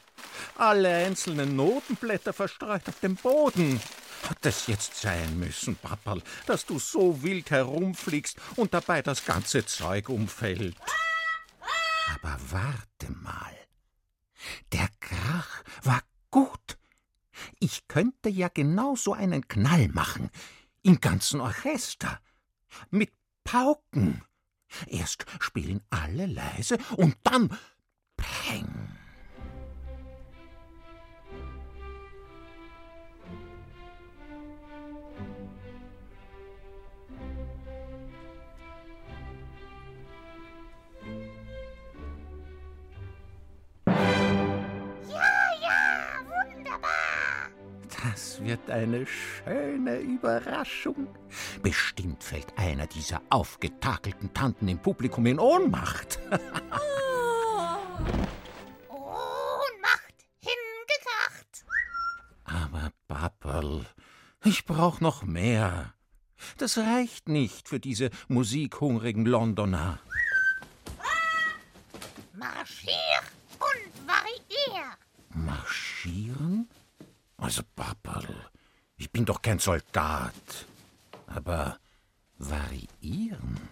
Alle 0.57 0.93
einzelnen 0.93 1.55
Notenblätter 1.55 2.33
verstreut 2.33 2.89
auf 2.89 2.99
dem 2.99 3.15
Boden. 3.15 3.81
Hat 4.29 4.45
es 4.45 4.67
jetzt 4.67 4.97
sein 4.97 5.39
müssen, 5.39 5.77
Papperl, 5.77 6.21
dass 6.45 6.67
du 6.67 6.81
so 6.81 7.23
wild 7.23 7.53
herumfliegst 7.53 8.37
und 8.57 8.75
dabei 8.75 9.01
das 9.01 9.25
ganze 9.25 9.65
Zeug 9.65 10.09
umfällt? 10.09 10.77
Aber 12.17 12.37
warte 12.51 13.13
mal. 13.23 13.55
Der 14.73 14.89
Krach 14.99 15.63
war 15.85 16.03
gut. 16.33 16.79
Ich 17.61 17.87
könnte 17.87 18.29
ja 18.29 18.49
genau 18.49 18.97
so 18.97 19.13
einen 19.13 19.47
Knall 19.47 19.87
machen. 19.87 20.31
Im 20.83 21.01
ganzen 21.01 21.41
Orchester. 21.41 22.21
Mit 22.91 23.13
Pauken. 23.45 24.25
Erst 24.89 25.27
spielen 25.39 25.81
alle 25.91 26.27
leise 26.27 26.77
und 26.97 27.17
dann 27.23 27.57
Peng. 28.29 28.67
Ja, 43.87 43.95
ja, 45.63 46.21
wunderbar. 46.27 46.89
Das 48.13 48.43
wird 48.43 48.71
eine 48.71 49.07
schöne 49.07 49.99
Überraschung. 49.99 51.09
Bestimmt 51.63 52.23
fällt 52.23 52.47
einer 52.57 52.87
dieser 52.87 53.23
aufgetakelten 53.31 54.33
Tanten 54.35 54.69
im 54.69 54.79
Publikum 54.79 55.27
in 55.27 55.39
Ohnmacht. 55.39 56.19
Ohnmacht, 58.89 60.15
hingekracht. 60.39 61.65
Aber 62.45 62.91
Bappel, 63.07 63.87
ich 64.45 64.65
brauch 64.65 65.01
noch 65.01 65.23
mehr. 65.23 65.95
Das 66.57 66.79
reicht 66.79 67.29
nicht 67.29 67.69
für 67.69 67.81
diese 67.81 68.11
musikhungrigen 68.29 69.27
Londoner. 69.27 69.99
Marschier 72.33 73.21
und 73.59 74.07
variier. 74.07 74.97
Marschieren? 75.35 76.69
Also 77.37 77.63
Bappel, 77.75 78.27
ich 78.97 79.11
bin 79.11 79.25
doch 79.25 79.43
kein 79.43 79.59
Soldat. 79.59 80.67
Aber 81.27 81.79
variieren? 82.39 83.69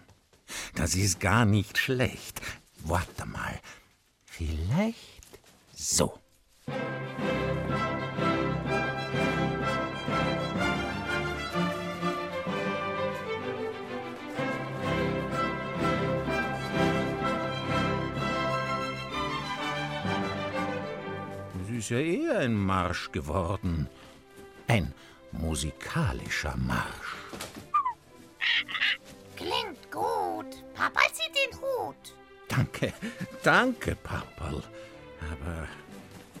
Das 0.75 0.95
ist 0.95 1.19
gar 1.19 1.45
nicht 1.45 1.77
schlecht. 1.77 2.41
Warte 2.79 3.25
mal, 3.25 3.59
Vielleicht 4.37 5.39
so. 5.73 6.19
Es 21.63 21.69
ist 21.71 21.89
ja 21.89 21.97
eher 21.97 22.37
ein 22.37 22.53
Marsch 22.53 23.11
geworden. 23.11 23.89
Ein 24.67 24.93
musikalischer 25.31 26.55
Marsch. 26.57 27.15
Klingt 29.35 29.91
gut. 29.91 30.63
Papa 30.75 31.01
zieht 31.11 31.33
den 31.35 31.59
Hut. 31.59 32.16
Danke, 32.57 32.91
danke, 33.43 33.95
Papperl. 33.95 34.63
Aber 35.31 35.67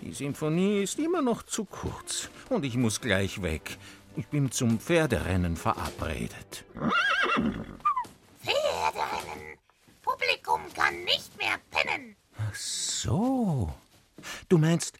die 0.01 0.11
Sinfonie 0.11 0.81
ist 0.81 0.97
immer 0.97 1.21
noch 1.21 1.43
zu 1.43 1.63
kurz 1.63 2.29
und 2.49 2.65
ich 2.65 2.75
muss 2.75 3.01
gleich 3.01 3.43
weg. 3.43 3.77
Ich 4.15 4.25
bin 4.25 4.49
zum 4.51 4.79
Pferderennen 4.79 5.55
verabredet. 5.55 6.65
Pferderennen. 8.41 9.59
Publikum 10.01 10.61
kann 10.73 11.03
nicht 11.03 11.37
mehr 11.37 11.59
pennen. 11.69 12.15
Ach 12.35 12.55
so. 12.55 13.71
Du 14.49 14.57
meinst, 14.57 14.97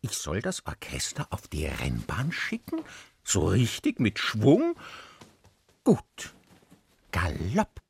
ich 0.00 0.12
soll 0.12 0.40
das 0.40 0.64
Orchester 0.64 1.26
auf 1.28 1.46
die 1.48 1.66
Rennbahn 1.66 2.32
schicken? 2.32 2.80
So 3.22 3.48
richtig 3.48 4.00
mit 4.00 4.18
Schwung? 4.18 4.76
Gut. 5.84 6.32
Galopp. 7.12 7.82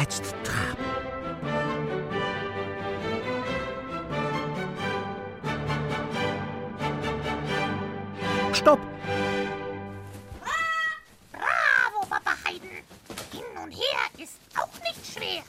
Jetzt 0.00 0.32
Trab. 0.44 0.78
Stopp! 8.52 8.78
Bravo, 11.32 12.06
Papa 12.08 12.36
Heiden. 12.44 12.70
Hin 13.32 13.42
und 13.64 13.72
her 13.72 13.82
ist 14.18 14.38
auch 14.54 14.68
nicht 14.82 15.04
schwer. 15.12 15.42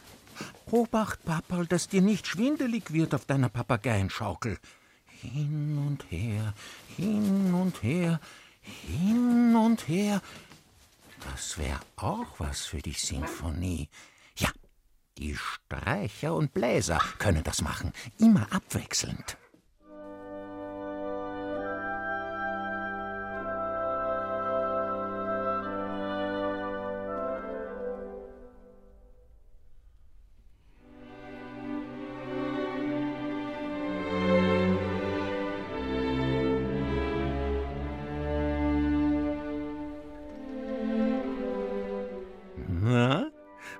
Obacht, 0.71 1.23
Papperl, 1.25 1.67
dass 1.67 1.87
dir 1.87 2.01
nicht 2.01 2.25
schwindelig 2.25 2.91
wird 2.91 3.13
auf 3.13 3.25
deiner 3.25 3.49
Papageienschaukel. 3.49 4.57
Hin 5.05 5.77
und 5.87 6.11
her, 6.11 6.55
hin 6.97 7.53
und 7.53 7.83
her, 7.83 8.19
hin 8.61 9.55
und 9.55 9.87
her. 9.87 10.21
Das 11.31 11.57
wäre 11.59 11.79
auch 11.97 12.39
was 12.39 12.65
für 12.65 12.81
die 12.81 12.93
Sinfonie. 12.93 13.89
Die 15.19 15.35
Streicher 15.35 16.33
und 16.33 16.53
Bläser 16.53 16.97
können 17.17 17.43
das 17.43 17.61
machen, 17.61 17.91
immer 18.19 18.47
abwechselnd. 18.53 19.38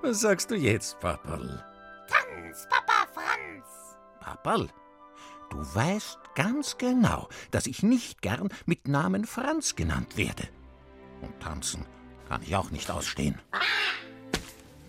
Was 0.10 0.22
sagst 0.22 0.50
du 0.50 0.56
jetzt, 0.56 1.00
Papperl? 1.00 1.64
Tanz, 2.08 2.68
Papa 2.68 3.08
Franz. 3.14 3.96
Papperl, 4.20 4.68
du 5.52 5.58
weißt 5.76 6.18
ganz 6.34 6.80
genau, 6.80 7.30
dass 7.52 7.68
ich 7.68 7.84
nicht 7.84 8.24
gern 8.24 8.50
mit 8.66 8.88
Namen 8.88 9.26
Franz 9.26 9.76
genannt 9.76 10.18
werde. 10.18 10.48
Und 11.22 11.40
tanzen 11.40 11.86
kann 12.28 12.42
ich 12.42 12.56
auch 12.56 12.72
nicht 12.72 12.90
ausstehen. 12.90 13.40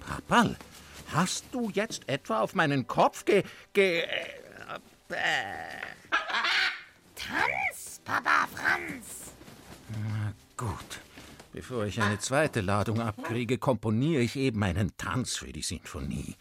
Papperl, 0.06 0.56
hast 1.12 1.44
du 1.52 1.68
jetzt 1.68 2.08
etwa 2.08 2.40
auf 2.40 2.54
meinen 2.54 2.86
Kopf 2.86 3.26
ge... 3.26 3.42
ge... 3.74 4.04
Äh, 5.10 5.16
Tanz, 7.14 8.00
Papa 8.06 8.48
Franz. 8.54 9.32
na 9.90 10.32
gut. 10.56 11.09
Bevor 11.52 11.84
ich 11.84 12.00
eine 12.00 12.18
zweite 12.18 12.60
Ladung 12.60 13.00
abkriege, 13.00 13.58
komponiere 13.58 14.22
ich 14.22 14.36
eben 14.36 14.62
einen 14.62 14.96
Tanz 14.96 15.36
für 15.36 15.52
die 15.52 15.62
Sinfonie. 15.62 16.36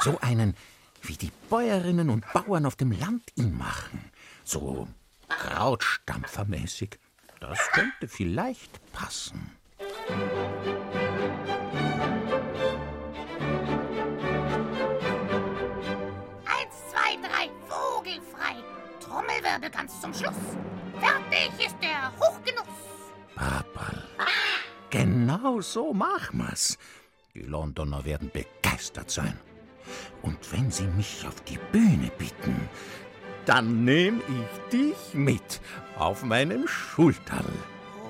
So 0.00 0.18
einen, 0.20 0.56
wie 1.02 1.16
die 1.16 1.30
Bäuerinnen 1.48 2.10
und 2.10 2.24
Bauern 2.32 2.66
auf 2.66 2.74
dem 2.74 2.90
Land 2.90 3.22
ihn 3.36 3.56
machen. 3.56 4.10
So 4.44 4.88
Krautstampfermäßig. 5.28 6.98
Das 7.38 7.58
könnte 7.72 8.08
vielleicht 8.08 8.80
passen. 8.92 9.52
Eins, 16.44 16.74
zwei, 16.90 17.16
drei, 17.22 17.50
vogelfrei. 17.68 18.56
Trommelwirbel 19.00 19.70
ganz 19.70 20.00
zum 20.00 20.12
Schluss. 20.12 20.34
Fertig 21.00 21.66
ist 21.66 21.76
der 21.80 22.12
Hochgenuss. 22.18 22.59
Genau 24.90 25.60
so 25.60 25.94
machen 25.94 26.38
wir's. 26.38 26.76
Die 27.34 27.42
Londoner 27.42 28.04
werden 28.04 28.30
begeistert 28.32 29.10
sein. 29.10 29.38
Und 30.22 30.52
wenn 30.52 30.70
sie 30.70 30.86
mich 30.88 31.24
auf 31.26 31.40
die 31.42 31.58
Bühne 31.72 32.10
bitten, 32.18 32.68
dann 33.46 33.84
nehm 33.84 34.20
ich 34.28 34.70
dich 34.70 35.14
mit 35.14 35.60
auf 35.96 36.24
meinem 36.24 36.66
Schulterl. 36.66 37.44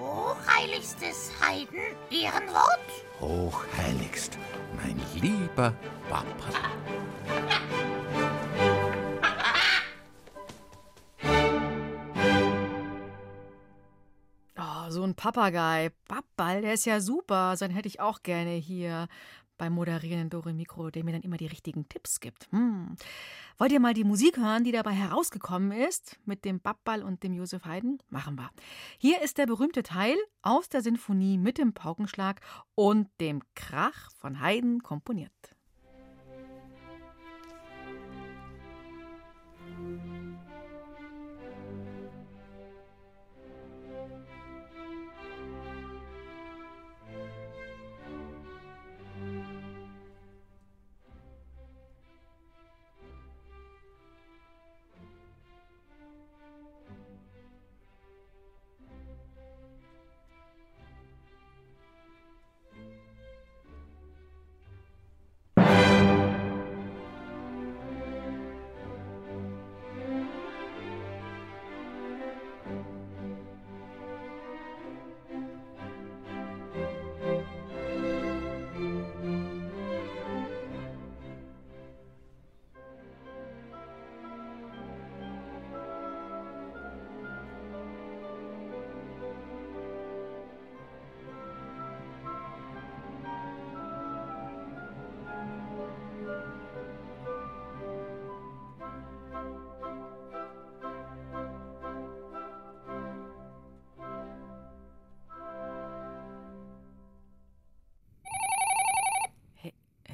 Hochheiligstes 0.00 1.30
Heiden, 1.40 1.80
Ehrenwort. 2.10 2.80
Hochheiligst, 3.20 4.38
mein 4.76 5.00
lieber 5.20 5.74
Papa. 6.08 6.24
so 14.90 15.02
ein 15.02 15.14
Papagei. 15.14 15.90
Babbal, 16.08 16.62
der 16.62 16.74
ist 16.74 16.86
ja 16.86 17.00
super. 17.00 17.56
So 17.56 17.64
einen 17.64 17.74
hätte 17.74 17.88
ich 17.88 18.00
auch 18.00 18.22
gerne 18.22 18.52
hier 18.52 19.08
beim 19.60 19.74
moderierenden 19.74 20.30
Dore 20.30 20.54
Mikro, 20.54 20.90
der 20.90 21.04
mir 21.04 21.12
dann 21.12 21.20
immer 21.20 21.36
die 21.36 21.46
richtigen 21.46 21.86
Tipps 21.88 22.20
gibt. 22.20 22.48
Hm. 22.50 22.96
Wollt 23.58 23.72
ihr 23.72 23.80
mal 23.80 23.92
die 23.92 24.04
Musik 24.04 24.38
hören, 24.38 24.64
die 24.64 24.72
dabei 24.72 24.92
herausgekommen 24.92 25.72
ist? 25.72 26.18
Mit 26.24 26.46
dem 26.46 26.60
Babbal 26.60 27.02
und 27.02 27.22
dem 27.22 27.34
Josef 27.34 27.66
Haydn? 27.66 27.98
Machen 28.08 28.36
wir. 28.36 28.50
Hier 28.96 29.20
ist 29.20 29.36
der 29.36 29.46
berühmte 29.46 29.82
Teil 29.82 30.16
aus 30.40 30.70
der 30.70 30.80
Sinfonie 30.80 31.36
mit 31.36 31.58
dem 31.58 31.74
Paukenschlag 31.74 32.40
und 32.74 33.08
dem 33.20 33.42
Krach 33.54 34.10
von 34.16 34.40
Haydn 34.40 34.82
komponiert. 34.82 35.54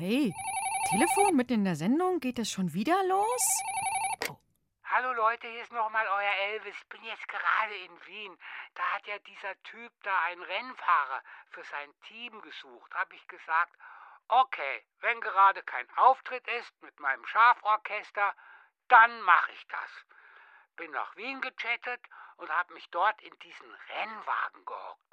Telefon 0.06 1.34
mitten 1.34 1.54
in 1.54 1.64
der 1.64 1.74
Sendung? 1.74 2.20
Geht 2.20 2.38
es 2.38 2.48
schon 2.48 2.72
wieder 2.72 3.02
los? 3.08 3.44
Hallo 4.84 5.12
Leute, 5.14 5.48
hier 5.48 5.62
ist 5.62 5.72
nochmal 5.72 6.06
euer 6.06 6.52
Elvis. 6.52 6.76
Ich 6.80 6.88
bin 6.88 7.02
jetzt 7.02 7.26
gerade 7.26 7.74
in 7.74 8.06
Wien. 8.06 8.38
Da 8.74 8.84
hat 8.94 9.04
ja 9.08 9.18
dieser 9.18 9.60
Typ 9.64 9.92
da 10.04 10.16
einen 10.26 10.44
Rennfahrer 10.44 11.22
für 11.50 11.64
sein 11.64 11.92
Team 12.06 12.40
gesucht. 12.40 12.94
Habe 12.94 13.16
ich 13.16 13.26
gesagt, 13.26 13.72
okay, 14.28 14.84
wenn 15.00 15.20
gerade 15.20 15.64
kein 15.64 15.88
Auftritt 15.96 16.46
ist 16.60 16.80
mit 16.82 17.00
meinem 17.00 17.26
Schaforchester, 17.26 18.32
dann 18.86 19.20
mache 19.22 19.50
ich 19.50 19.66
das. 19.66 19.90
Bin 20.76 20.92
nach 20.92 21.16
Wien 21.16 21.40
gechattet 21.40 22.00
und 22.36 22.48
habe 22.48 22.74
mich 22.74 22.88
dort 22.90 23.20
in 23.22 23.36
diesen 23.40 23.74
Rennwagen 23.88 24.64
gehockt 24.66 25.06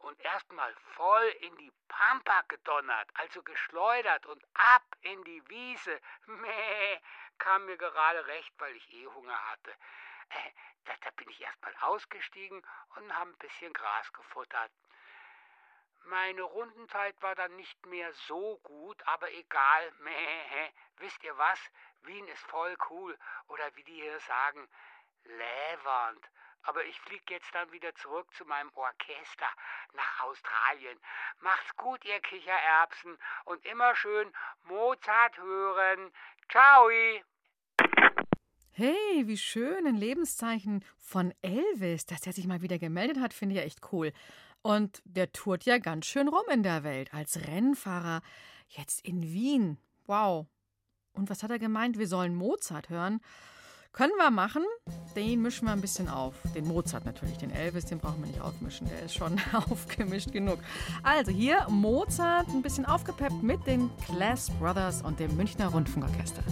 und 0.00 0.20
erstmal 0.20 0.74
voll 0.94 1.26
in 1.40 1.56
die 1.56 1.72
Pampa 1.88 2.42
gedonnert, 2.48 3.08
also 3.14 3.42
geschleudert 3.42 4.26
und 4.26 4.44
ab 4.54 4.84
in 5.02 5.22
die 5.24 5.48
Wiese. 5.48 6.00
Meh, 6.26 7.00
kam 7.38 7.66
mir 7.66 7.76
gerade 7.76 8.26
recht, 8.26 8.52
weil 8.58 8.74
ich 8.76 8.92
eh 8.92 9.06
Hunger 9.06 9.50
hatte. 9.50 9.70
Äh, 10.30 10.50
da, 10.84 10.92
da 11.02 11.10
bin 11.10 11.28
ich 11.28 11.40
erstmal 11.40 11.74
ausgestiegen 11.80 12.62
und 12.96 13.14
habe 13.14 13.30
ein 13.30 13.38
bisschen 13.38 13.72
Gras 13.72 14.12
gefuttert. 14.12 14.72
Meine 16.04 16.42
Rundenzeit 16.42 17.20
war 17.20 17.34
dann 17.34 17.54
nicht 17.56 17.84
mehr 17.86 18.12
so 18.12 18.58
gut, 18.62 19.02
aber 19.06 19.30
egal. 19.32 19.92
Meh, 19.98 20.72
wisst 20.96 21.22
ihr 21.22 21.36
was? 21.36 21.60
Wien 22.02 22.26
ist 22.28 22.42
voll 22.46 22.74
cool. 22.88 23.18
Oder 23.48 23.74
wie 23.76 23.84
die 23.84 24.00
hier 24.00 24.20
sagen, 24.20 24.66
levernd. 25.24 26.30
Aber 26.62 26.84
ich 26.84 27.00
fliege 27.00 27.34
jetzt 27.34 27.54
dann 27.54 27.70
wieder 27.72 27.94
zurück 27.94 28.26
zu 28.34 28.44
meinem 28.44 28.70
Orchester 28.74 29.46
nach 29.94 30.20
Australien. 30.24 30.98
Macht's 31.40 31.74
gut, 31.76 32.04
ihr 32.04 32.20
Kichererbsen, 32.20 33.16
und 33.44 33.64
immer 33.66 33.94
schön 33.96 34.32
Mozart 34.64 35.38
hören. 35.38 36.12
Ciao! 36.50 36.90
Hey, 38.72 39.26
wie 39.26 39.36
schön, 39.36 39.86
ein 39.86 39.96
Lebenszeichen 39.96 40.84
von 40.98 41.34
Elvis, 41.42 42.06
dass 42.06 42.26
er 42.26 42.32
sich 42.32 42.46
mal 42.46 42.62
wieder 42.62 42.78
gemeldet 42.78 43.20
hat, 43.20 43.34
finde 43.34 43.54
ich 43.54 43.60
ja 43.60 43.66
echt 43.66 43.92
cool. 43.92 44.12
Und 44.62 45.02
der 45.04 45.32
tourt 45.32 45.64
ja 45.64 45.78
ganz 45.78 46.06
schön 46.06 46.28
rum 46.28 46.44
in 46.50 46.62
der 46.62 46.84
Welt 46.84 47.12
als 47.12 47.46
Rennfahrer. 47.48 48.22
Jetzt 48.68 49.04
in 49.04 49.22
Wien. 49.22 49.78
Wow. 50.06 50.46
Und 51.12 51.30
was 51.30 51.42
hat 51.42 51.50
er 51.50 51.58
gemeint? 51.58 51.98
Wir 51.98 52.06
sollen 52.06 52.34
Mozart 52.34 52.88
hören. 52.88 53.20
Können 53.92 54.12
wir 54.18 54.30
machen. 54.30 54.64
Den 55.16 55.42
mischen 55.42 55.66
wir 55.66 55.72
ein 55.72 55.80
bisschen 55.80 56.08
auf. 56.08 56.34
Den 56.54 56.66
Mozart 56.68 57.04
natürlich, 57.04 57.38
den 57.38 57.50
Elvis, 57.50 57.86
den 57.86 57.98
brauchen 57.98 58.20
wir 58.20 58.28
nicht 58.28 58.40
aufmischen. 58.40 58.88
Der 58.88 59.02
ist 59.02 59.14
schon 59.14 59.40
aufgemischt 59.52 60.30
genug. 60.30 60.60
Also 61.02 61.32
hier 61.32 61.66
Mozart 61.68 62.48
ein 62.48 62.62
bisschen 62.62 62.86
aufgepeppt 62.86 63.42
mit 63.42 63.66
den 63.66 63.90
Class 64.06 64.50
Brothers 64.60 65.02
und 65.02 65.18
dem 65.18 65.36
Münchner 65.36 65.68
Rundfunkorchester. 65.68 66.42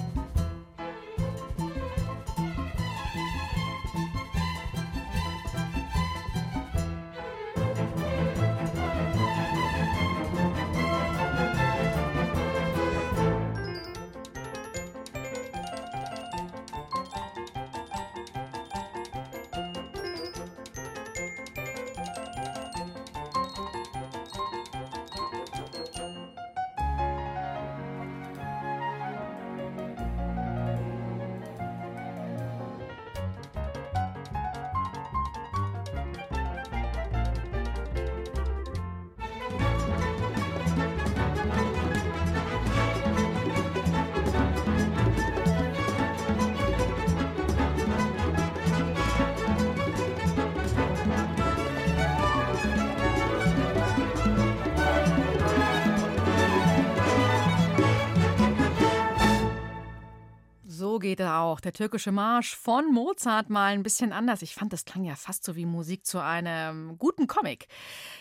Geht 61.09 61.21
er 61.21 61.39
auch. 61.39 61.61
Der 61.61 61.73
türkische 61.73 62.13
Marsch 62.13 62.55
von 62.55 62.93
Mozart 62.93 63.49
mal 63.49 63.73
ein 63.73 63.83
bisschen 63.83 64.13
anders. 64.13 64.43
Ich 64.43 64.55
fand, 64.55 64.75
das 64.75 64.85
klang 64.85 65.05
ja 65.05 65.15
fast 65.15 65.43
so 65.43 65.57
wie 65.57 65.65
Musik 65.65 66.05
zu 66.05 66.23
einem 66.23 66.99
guten 66.99 67.27
Comic. 67.27 67.67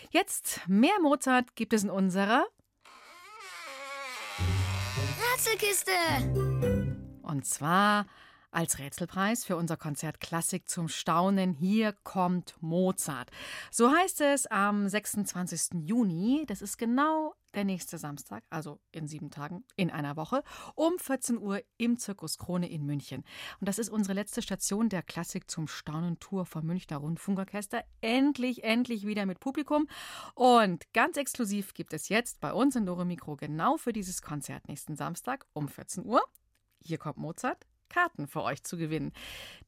Jetzt 0.08 0.62
mehr 0.66 0.98
Mozart 1.02 1.54
gibt 1.54 1.74
es 1.74 1.84
in 1.84 1.90
unserer 1.90 2.46
Rätselkiste. 5.34 5.90
Und 7.20 7.44
zwar 7.44 8.06
als 8.50 8.78
Rätselpreis 8.78 9.44
für 9.44 9.56
unser 9.56 9.76
Konzert 9.76 10.20
Klassik 10.20 10.68
zum 10.68 10.88
Staunen. 10.88 11.52
Hier 11.52 11.92
kommt 12.04 12.56
Mozart. 12.60 13.30
So 13.70 13.90
heißt 13.90 14.20
es 14.22 14.46
am 14.46 14.88
26. 14.88 15.84
Juni. 15.84 16.44
Das 16.46 16.62
ist 16.62 16.78
genau 16.78 17.34
der 17.54 17.64
nächste 17.64 17.98
Samstag, 17.98 18.44
also 18.50 18.78
in 18.92 19.06
sieben 19.06 19.30
Tagen, 19.30 19.64
in 19.76 19.90
einer 19.90 20.16
Woche, 20.16 20.42
um 20.74 20.98
14 20.98 21.38
Uhr 21.38 21.62
im 21.76 21.96
Zirkus 21.96 22.38
Krone 22.38 22.70
in 22.70 22.84
München. 22.84 23.24
Und 23.60 23.68
das 23.68 23.78
ist 23.78 23.88
unsere 23.88 24.14
letzte 24.14 24.42
Station 24.42 24.88
der 24.88 25.02
Klassik 25.02 25.50
zum 25.50 25.66
Staunen 25.66 26.18
Tour 26.18 26.44
vom 26.44 26.66
Münchner 26.66 26.98
Rundfunkorchester. 26.98 27.84
Endlich, 28.00 28.64
endlich 28.64 29.06
wieder 29.06 29.26
mit 29.26 29.40
Publikum. 29.40 29.88
Und 30.34 30.92
ganz 30.92 31.16
exklusiv 31.16 31.74
gibt 31.74 31.92
es 31.92 32.08
jetzt 32.08 32.40
bei 32.40 32.52
uns 32.52 32.76
in 32.76 32.86
Dore 32.86 33.04
Mikro 33.04 33.36
genau 33.36 33.76
für 33.76 33.92
dieses 33.92 34.22
Konzert 34.22 34.68
nächsten 34.68 34.96
Samstag 34.96 35.46
um 35.52 35.68
14 35.68 36.04
Uhr. 36.04 36.22
Hier 36.80 36.98
kommt 36.98 37.16
Mozart 37.16 37.66
Karten 37.88 38.26
für 38.26 38.42
euch 38.42 38.62
zu 38.62 38.76
gewinnen. 38.76 39.12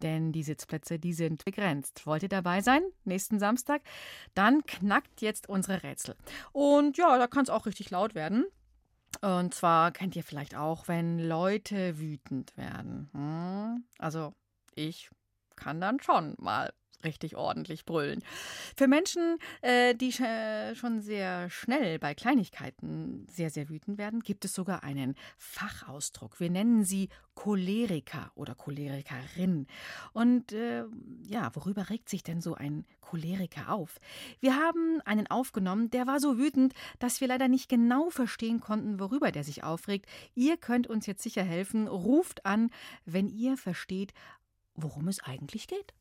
Denn 0.03 0.33
die 0.33 0.43
Sitzplätze, 0.43 0.99
die 0.99 1.13
sind 1.13 1.45
begrenzt. 1.45 2.07
Wollt 2.07 2.23
ihr 2.23 2.29
dabei 2.29 2.61
sein? 2.61 2.83
Nächsten 3.05 3.39
Samstag? 3.39 3.83
Dann 4.35 4.65
knackt 4.65 5.21
jetzt 5.21 5.49
unsere 5.49 5.83
Rätsel. 5.83 6.17
Und 6.53 6.97
ja, 6.97 7.19
da 7.19 7.27
kann 7.27 7.43
es 7.43 7.51
auch 7.51 7.67
richtig 7.67 7.91
laut 7.91 8.15
werden. 8.15 8.45
Und 9.21 9.55
zwar 9.55 9.91
kennt 9.91 10.17
ihr 10.17 10.25
vielleicht 10.25 10.55
auch, 10.55 10.89
wenn 10.89 11.19
Leute 11.19 11.99
wütend 11.99 12.57
werden. 12.57 13.11
Hm? 13.13 13.85
Also 13.99 14.35
ich 14.75 15.11
kann 15.57 15.81
dann 15.81 16.01
schon 16.01 16.35
mal 16.39 16.73
richtig 17.05 17.37
ordentlich 17.37 17.85
brüllen. 17.85 18.23
Für 18.77 18.89
Menschen, 18.89 19.39
äh, 19.63 19.95
die 19.95 20.13
schon 20.13 21.01
sehr 21.01 21.51
schnell 21.51 21.99
bei 21.99 22.15
Kleinigkeiten 22.15 23.27
sehr, 23.31 23.51
sehr 23.51 23.69
wütend 23.69 23.99
werden, 23.99 24.21
gibt 24.21 24.45
es 24.45 24.55
sogar 24.55 24.83
einen 24.83 25.15
Fachausdruck. 25.39 26.41
Wir 26.41 26.51
nennen 26.51 26.85
sie 26.85 27.09
Choleriker 27.35 28.33
oder 28.35 28.55
Cholerikerin. 28.55 29.67
Und 30.13 30.53
äh, 30.53 30.85
ja, 31.23 31.51
worüber 31.55 31.89
regt 31.89 32.09
sich 32.11 32.23
denn 32.23 32.41
so 32.41 32.55
ein 32.55 32.85
Choleriker 33.01 33.73
auf? 33.73 33.99
Wir 34.41 34.57
haben 34.57 35.01
einen 35.07 35.27
aufgenommen, 35.27 35.91
der 35.91 36.07
war 36.07 36.21
so 36.21 36.37
wütend, 36.37 36.75
dass 36.99 37.21
wir 37.21 37.29
leider 37.29 37.49
nicht 37.49 37.69
genau 37.69 38.11
verstehen 38.11 38.61
konnten, 38.61 39.01
worüber 39.01 39.33
der 39.33 39.45
sich 39.45 39.65
aufregt. 39.65 40.07
Ihr 40.35 40.57
könnt 40.59 40.87
uns 40.87 41.07
jetzt 41.07 41.23
sicher 41.23 41.43
helfen. 41.43 41.89
Ruft 41.89 42.45
an, 42.45 42.71
wenn 43.07 43.29
ihr 43.31 43.57
versteht, 43.57 44.13
worum 44.75 45.09
es 45.09 45.23
eigentlich 45.23 45.67
geht. 45.67 45.95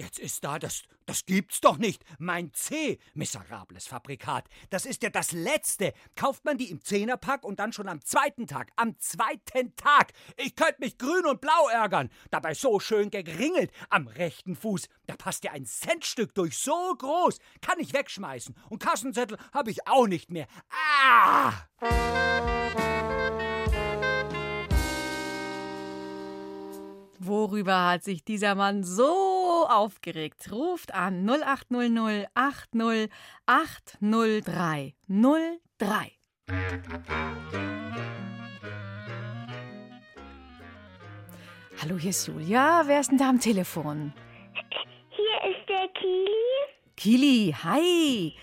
Jetzt 0.00 0.18
ist 0.18 0.44
da, 0.44 0.58
das, 0.58 0.84
das 1.04 1.26
gibt's 1.26 1.60
doch 1.60 1.76
nicht. 1.76 2.02
Mein 2.18 2.54
C, 2.54 2.98
miserables 3.12 3.86
Fabrikat. 3.86 4.48
Das 4.70 4.86
ist 4.86 5.02
ja 5.02 5.10
das 5.10 5.32
Letzte. 5.32 5.92
Kauft 6.16 6.46
man 6.46 6.56
die 6.56 6.70
im 6.70 6.80
Zehnerpack 6.80 7.44
und 7.44 7.60
dann 7.60 7.74
schon 7.74 7.86
am 7.86 8.02
zweiten 8.02 8.46
Tag. 8.46 8.70
Am 8.76 8.98
zweiten 8.98 9.76
Tag. 9.76 10.14
Ich 10.38 10.56
könnte 10.56 10.80
mich 10.80 10.96
grün 10.96 11.26
und 11.26 11.42
blau 11.42 11.68
ärgern. 11.70 12.08
Dabei 12.30 12.54
so 12.54 12.80
schön 12.80 13.10
gegringelt. 13.10 13.72
Am 13.90 14.06
rechten 14.06 14.56
Fuß. 14.56 14.88
Da 15.06 15.16
passt 15.16 15.44
ja 15.44 15.52
ein 15.52 15.66
Centstück 15.66 16.34
durch. 16.34 16.56
So 16.56 16.94
groß. 16.96 17.36
Kann 17.60 17.78
ich 17.78 17.92
wegschmeißen. 17.92 18.56
Und 18.70 18.78
Kassenzettel 18.78 19.36
habe 19.52 19.70
ich 19.70 19.86
auch 19.86 20.06
nicht 20.06 20.30
mehr. 20.30 20.46
Ah! 20.96 21.52
Worüber 27.22 27.86
hat 27.86 28.02
sich 28.02 28.24
dieser 28.24 28.54
Mann 28.54 28.82
so 28.82 29.39
aufgeregt? 29.64 30.50
Ruft 30.52 30.94
an 30.94 31.28
0800 31.28 32.28
80 32.34 33.10
803 33.46 34.94
03. 35.08 36.12
Hallo, 41.82 41.96
hier 41.96 42.10
ist 42.10 42.26
Julia. 42.26 42.82
Wer 42.86 43.00
ist 43.00 43.10
denn 43.10 43.18
da 43.18 43.28
am 43.28 43.40
Telefon? 43.40 44.12
Hier 45.10 45.50
ist 45.50 45.68
der 45.68 45.88
Kili. 45.88 46.30
Kili, 46.96 47.54
hi. 47.64 48.36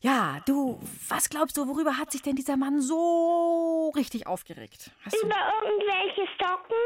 Ja, 0.00 0.40
du, 0.46 0.78
was 1.08 1.28
glaubst 1.28 1.56
du, 1.56 1.66
worüber 1.66 1.98
hat 1.98 2.12
sich 2.12 2.22
denn 2.22 2.36
dieser 2.36 2.56
Mann 2.56 2.80
so 2.80 3.90
richtig 3.96 4.28
aufgeregt? 4.28 4.92
Hast 5.04 5.16
du... 5.20 5.26
Über 5.26 5.34
irgendwelche 5.64 6.28
Socken. 6.38 6.76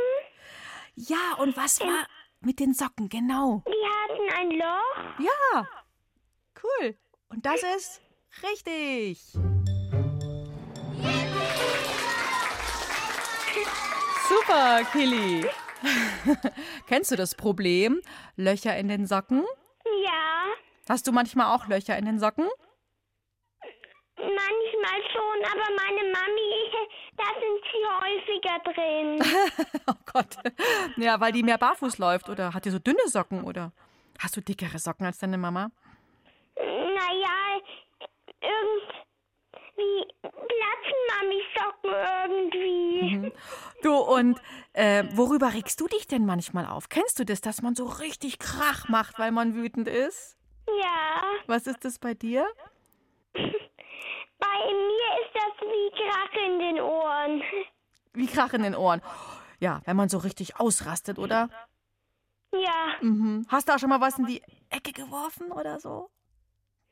Ja, 0.95 1.35
und 1.39 1.55
was 1.57 1.81
war 1.81 2.07
mit 2.45 2.61
den 2.61 2.75
Socken, 2.75 3.09
genau? 3.09 3.63
Die 3.67 3.73
hatten 3.73 4.39
ein 4.39 4.51
Loch. 4.59 5.25
Ja, 5.25 5.67
cool. 6.63 6.97
Und 7.29 7.45
das 7.47 7.63
ist 7.77 8.01
richtig. 8.43 9.21
Super, 14.29 14.85
Killy. 14.93 15.47
Kennst 16.87 17.11
du 17.11 17.17
das 17.17 17.35
Problem? 17.35 18.01
Löcher 18.37 18.77
in 18.77 18.89
den 18.89 19.07
Socken? 19.07 19.45
Ja, 20.05 20.13
Hast 20.89 21.07
du 21.07 21.13
manchmal 21.13 21.55
auch 21.55 21.69
Löcher 21.69 21.97
in 21.97 22.05
den 22.07 22.19
Socken? 22.19 22.47
Manchmal 24.23 25.01
schon, 25.13 25.45
aber 25.45 25.69
meine 25.77 26.11
Mami, 26.11 26.71
da 27.17 27.25
sind 27.41 27.61
sie 27.71 27.85
häufiger 28.01 28.59
drin. 28.73 29.23
oh 29.89 30.13
Gott. 30.13 30.37
Ja, 30.97 31.21
weil 31.21 31.33
die 31.33 31.43
mehr 31.43 31.59
barfuß 31.59 31.99
läuft 31.99 32.29
oder 32.29 32.55
hat 32.55 32.65
die 32.65 32.71
so 32.71 32.79
dünne 32.79 33.07
Socken 33.07 33.45
oder 33.45 33.73
hast 34.19 34.37
du 34.37 34.41
dickere 34.41 34.79
Socken 34.79 35.07
als 35.07 35.19
deine 35.19 35.39
Mama? 35.39 35.71
Naja, 36.57 37.61
irgendwie 38.41 40.07
platzen 40.23 41.01
Mamis 41.09 41.45
Socken 41.57 41.91
irgendwie. 41.93 43.17
Mhm. 43.17 43.33
Du, 43.83 43.97
und 43.97 44.41
äh, 44.75 45.05
worüber 45.13 45.55
regst 45.55 45.81
du 45.81 45.89
dich 45.89 46.07
denn 46.07 46.27
manchmal 46.27 46.67
auf? 46.67 46.89
Kennst 46.89 47.19
du 47.19 47.25
das, 47.25 47.41
dass 47.41 47.63
man 47.63 47.75
so 47.75 47.85
richtig 47.85 48.39
Krach 48.39 48.89
macht, 48.89 49.19
weil 49.19 49.33
man 49.33 49.55
wütend 49.55 49.89
ist? 49.89 50.37
Ja, 50.69 51.23
Was 51.47 51.67
ist 51.67 51.85
das 51.85 51.99
bei 51.99 52.15
dir? 52.15 52.47
Bei 54.65 54.73
mir 54.73 55.11
ist 55.23 55.35
das 55.35 55.69
wie 55.69 55.91
Krach 56.03 56.47
in 56.47 56.59
den 56.59 56.81
Ohren. 56.81 57.43
Wie 58.15 58.27
Krach 58.27 58.53
in 58.53 58.63
den 58.63 58.75
Ohren. 58.75 59.03
Ja, 59.61 59.81
wenn 59.85 59.97
man 59.97 60.09
so 60.09 60.19
richtig 60.19 60.59
ausrastet, 60.61 61.19
oder? 61.19 61.49
Ja, 62.53 62.97
Mhm. 63.01 63.47
Hast 63.49 63.69
du 63.69 63.75
auch 63.75 63.79
schon 63.79 63.89
mal 63.89 64.01
was 64.01 64.19
in 64.19 64.27
die 64.27 64.43
Ecke 64.71 64.93
geworfen 64.93 65.51
oder 65.53 65.81
so? 65.81 66.11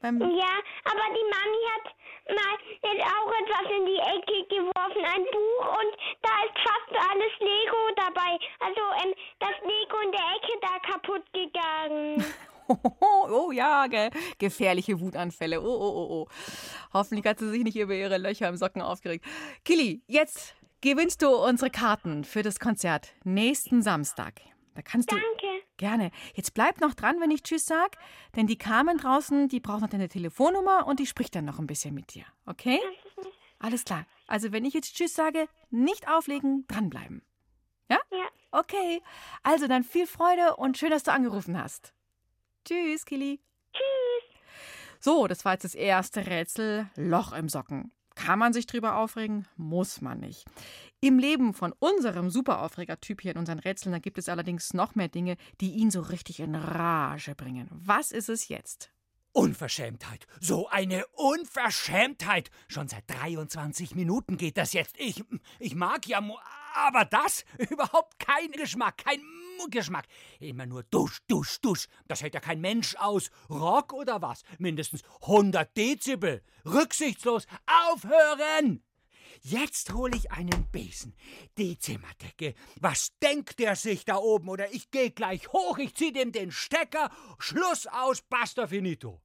Beim 0.01 0.19
ja, 0.21 0.53
aber 0.85 1.05
die 1.15 1.27
Mami 1.35 1.63
hat 1.75 1.95
mal 2.35 2.57
jetzt 2.83 3.05
auch 3.05 3.33
etwas 3.33 3.71
in 3.77 3.85
die 3.87 3.99
Ecke 3.99 4.49
geworfen, 4.49 5.05
ein 5.05 5.25
Buch 5.25 5.79
und 5.79 5.93
da 6.23 6.31
ist 6.47 6.59
fast 6.67 7.11
alles 7.11 7.33
Lego 7.41 7.77
dabei. 7.97 8.39
Also 8.61 8.81
ähm, 9.05 9.15
das 9.41 9.55
Lego 9.63 9.99
in 10.03 10.13
der 10.13 10.27
Ecke 10.37 10.59
da 10.63 10.79
kaputt 10.91 11.25
gegangen. 11.35 12.25
Oh 13.33 13.53
ja, 13.53 13.87
gell? 13.87 14.11
gefährliche 14.39 15.01
Wutanfälle. 15.01 15.61
Oh, 15.61 15.65
oh, 15.65 15.93
oh, 15.95 16.09
oh. 16.11 16.27
Hoffentlich 16.93 17.27
hat 17.27 17.39
sie 17.39 17.51
sich 17.51 17.63
nicht 17.63 17.77
über 17.77 17.95
ihre 17.95 18.19
Löcher 18.19 18.49
im 18.49 18.57
Socken 18.57 18.83
aufgeregt. 18.83 19.25
Kili, 19.65 20.03
jetzt 20.07 20.55
gewinnst 20.81 21.23
du 21.23 21.29
unsere 21.29 21.71
Karten 21.71 22.25
für 22.25 22.43
das 22.43 22.59
Konzert 22.59 23.13
nächsten 23.25 23.83
Samstag. 23.83 24.41
Da 24.75 24.83
kannst 24.83 25.11
du 25.11 25.17
Danke. 25.17 25.65
gerne. 25.77 26.11
Jetzt 26.35 26.55
bleib 26.55 26.81
noch 26.81 26.95
dran, 26.95 27.21
wenn 27.21 27.31
ich 27.31 27.43
Tschüss 27.43 27.67
sag, 27.67 27.97
denn 28.37 28.47
die 28.47 28.57
Carmen 28.59 28.99
draußen, 28.99 29.49
die 29.49 29.61
braucht 29.61 29.81
noch 29.81 29.89
deine 29.89 30.09
Telefonnummer 30.09 30.87
und 30.87 31.01
die 31.01 31.07
spricht 31.07 31.35
dann 31.35 31.45
noch 31.45 31.59
ein 31.59 31.67
bisschen 31.67 31.95
mit 31.95 32.15
dir. 32.15 32.25
Okay? 32.47 32.79
Alles 33.59 33.85
klar. 33.85 34.07
Also 34.27 34.53
wenn 34.53 34.65
ich 34.65 34.75
jetzt 34.75 34.95
Tschüss 34.95 35.15
sage, 35.15 35.49
nicht 35.71 36.09
auflegen, 36.09 36.65
dranbleiben. 36.69 37.23
Ja? 37.91 37.99
Ja. 38.11 38.29
Okay. 38.53 39.03
Also 39.43 39.67
dann 39.67 39.85
viel 39.85 40.07
Freude 40.07 40.57
und 40.57 40.79
schön, 40.79 40.91
dass 40.91 41.03
du 41.03 41.13
angerufen 41.13 41.61
hast. 41.61 41.93
Tschüss, 42.65 43.05
Kili. 43.05 43.41
Tschüss. 43.73 44.41
So, 45.01 45.27
das 45.27 45.45
war 45.45 45.53
jetzt 45.53 45.65
das 45.65 45.75
erste 45.75 46.27
Rätsel. 46.27 46.91
Loch 46.97 47.33
im 47.33 47.49
Socken. 47.49 47.93
Kann 48.15 48.39
man 48.39 48.53
sich 48.53 48.67
drüber 48.67 48.97
aufregen? 48.97 49.47
Muss 49.57 50.03
man 50.03 50.21
nicht. 50.21 50.45
Im 51.01 51.19
Leben 51.19 51.55
von 51.55 51.73
unserem 51.79 52.29
Superaufreger-Typ 52.29 53.23
hier 53.23 53.33
in 53.33 53.39
unseren 53.39 53.61
Rätseln, 53.61 53.93
da 53.93 53.99
gibt 53.99 54.19
es 54.19 54.29
allerdings 54.29 54.75
noch 54.75 54.95
mehr 54.95 55.09
Dinge, 55.09 55.37
die 55.61 55.73
ihn 55.73 55.91
so 55.91 56.01
richtig 56.01 56.41
in 56.41 56.55
Rage 56.55 57.35
bringen. 57.35 57.69
Was 57.71 58.13
ist 58.13 58.29
es 58.29 58.49
jetzt? 58.49 58.91
Unverschämtheit. 59.33 60.27
So 60.41 60.69
eine 60.69 61.07
Unverschämtheit. 61.09 62.51
Schon 62.69 62.89
seit 62.89 63.05
23 63.09 63.95
Minuten 63.95 64.37
geht 64.37 64.57
das 64.57 64.73
jetzt. 64.73 64.99
Ich, 64.99 65.23
ich 65.59 65.75
mag 65.75 66.07
ja, 66.07 66.23
aber 66.75 67.05
das 67.05 67.45
überhaupt 67.71 68.19
kein 68.19 68.51
Geschmack, 68.53 68.99
kein 68.99 69.21
Geschmack. 69.71 70.07
Immer 70.39 70.67
nur 70.67 70.83
Dusch, 70.85 71.21
Dusch, 71.29 71.61
Dusch. 71.61 71.87
Das 72.09 72.23
hält 72.23 72.35
ja 72.35 72.41
kein 72.41 72.61
Mensch 72.61 72.97
aus. 72.97 73.31
Rock 73.49 73.93
oder 73.93 74.23
was? 74.23 74.43
Mindestens 74.59 75.03
100 75.23 75.77
Dezibel. 75.77 76.43
Rücksichtslos. 76.65 77.47
Aufhören! 77.67 78.83
Jetzt 79.43 79.95
hole 79.95 80.15
ich 80.17 80.31
einen 80.31 80.67
Besen. 80.71 81.15
Die 81.57 81.79
Zimmerdecke. 81.79 82.55
Was 82.79 83.17
denkt 83.23 83.59
der 83.59 83.75
sich 83.75 84.05
da 84.05 84.17
oben? 84.17 84.49
Oder 84.51 84.73
ich 84.73 84.91
gehe 84.91 85.11
gleich 85.11 85.51
hoch, 85.53 85.79
ich 85.79 85.95
zieh 85.95 86.13
dem 86.13 86.31
den 86.31 86.51
Stecker. 86.51 87.11
Schluss 87.39 87.87
aus, 87.87 88.21
basta 88.21 88.67
finito. 88.67 89.21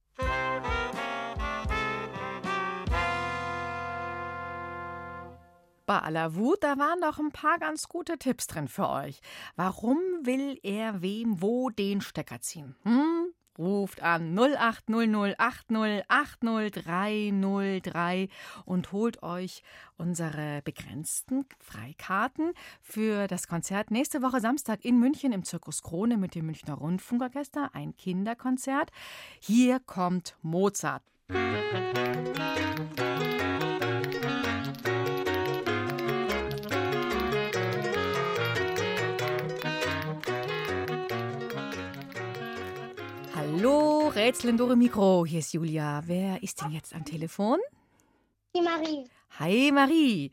Bei 5.84 6.00
aller 6.00 6.34
Wut, 6.34 6.64
da 6.64 6.78
waren 6.78 7.00
doch 7.00 7.18
ein 7.18 7.30
paar 7.30 7.58
ganz 7.58 7.88
gute 7.88 8.18
Tipps 8.18 8.46
drin 8.48 8.66
für 8.66 8.88
euch. 8.88 9.20
Warum 9.54 9.98
will 10.22 10.58
er 10.62 11.00
wem 11.02 11.40
wo 11.42 11.70
den 11.70 12.00
Stecker 12.00 12.40
ziehen? 12.40 12.74
Hm? 12.82 13.32
Ruft 13.58 14.02
an 14.02 14.36
0800 14.36 15.38
80 15.38 16.04
80 16.08 16.84
303 16.84 18.28
und 18.64 18.92
holt 18.92 19.22
euch 19.22 19.62
unsere 19.96 20.62
begrenzten 20.62 21.46
Freikarten 21.60 22.52
für 22.80 23.26
das 23.26 23.48
Konzert 23.48 23.90
nächste 23.90 24.22
Woche 24.22 24.40
Samstag 24.40 24.84
in 24.84 24.98
München 24.98 25.32
im 25.32 25.44
Zirkus 25.44 25.82
Krone 25.82 26.16
mit 26.16 26.34
dem 26.34 26.46
Münchner 26.46 26.74
Rundfunkorchester, 26.74 27.70
ein 27.72 27.96
Kinderkonzert. 27.96 28.90
Hier 29.40 29.80
kommt 29.80 30.36
Mozart. 30.42 31.02
Hallo, 31.32 31.56
Rätsel 44.26 44.50
in 44.50 44.56
Dore 44.56 44.74
Mikro. 44.74 45.24
Hier 45.24 45.38
ist 45.38 45.52
Julia. 45.52 46.02
Wer 46.06 46.42
ist 46.42 46.60
denn 46.60 46.72
jetzt 46.72 46.92
am 46.92 47.04
Telefon? 47.04 47.60
Die 48.56 48.60
Marie. 48.60 49.08
Hi, 49.38 49.70
Marie. 49.70 50.32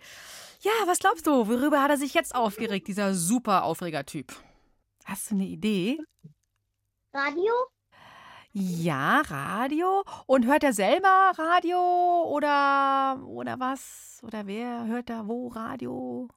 Ja, 0.62 0.72
was 0.88 0.98
glaubst 0.98 1.28
du? 1.28 1.48
Worüber 1.48 1.80
hat 1.80 1.92
er 1.92 1.98
sich 1.98 2.16
jetzt 2.16 2.34
aufgeregt, 2.34 2.88
dieser 2.88 3.14
super 3.14 3.64
Aufreger-Typ? 3.66 4.34
Hast 5.06 5.30
du 5.30 5.36
eine 5.36 5.46
Idee? 5.46 6.00
Radio? 7.14 7.54
Ja, 8.52 9.22
Radio. 9.28 10.04
Und 10.26 10.48
hört 10.48 10.64
er 10.64 10.74
selber 10.74 11.32
Radio 11.38 12.24
oder, 12.32 13.22
oder 13.28 13.60
was? 13.60 14.22
Oder 14.24 14.48
wer 14.48 14.88
hört 14.88 15.12
da 15.12 15.28
wo 15.28 15.50
Radio? 15.50 16.30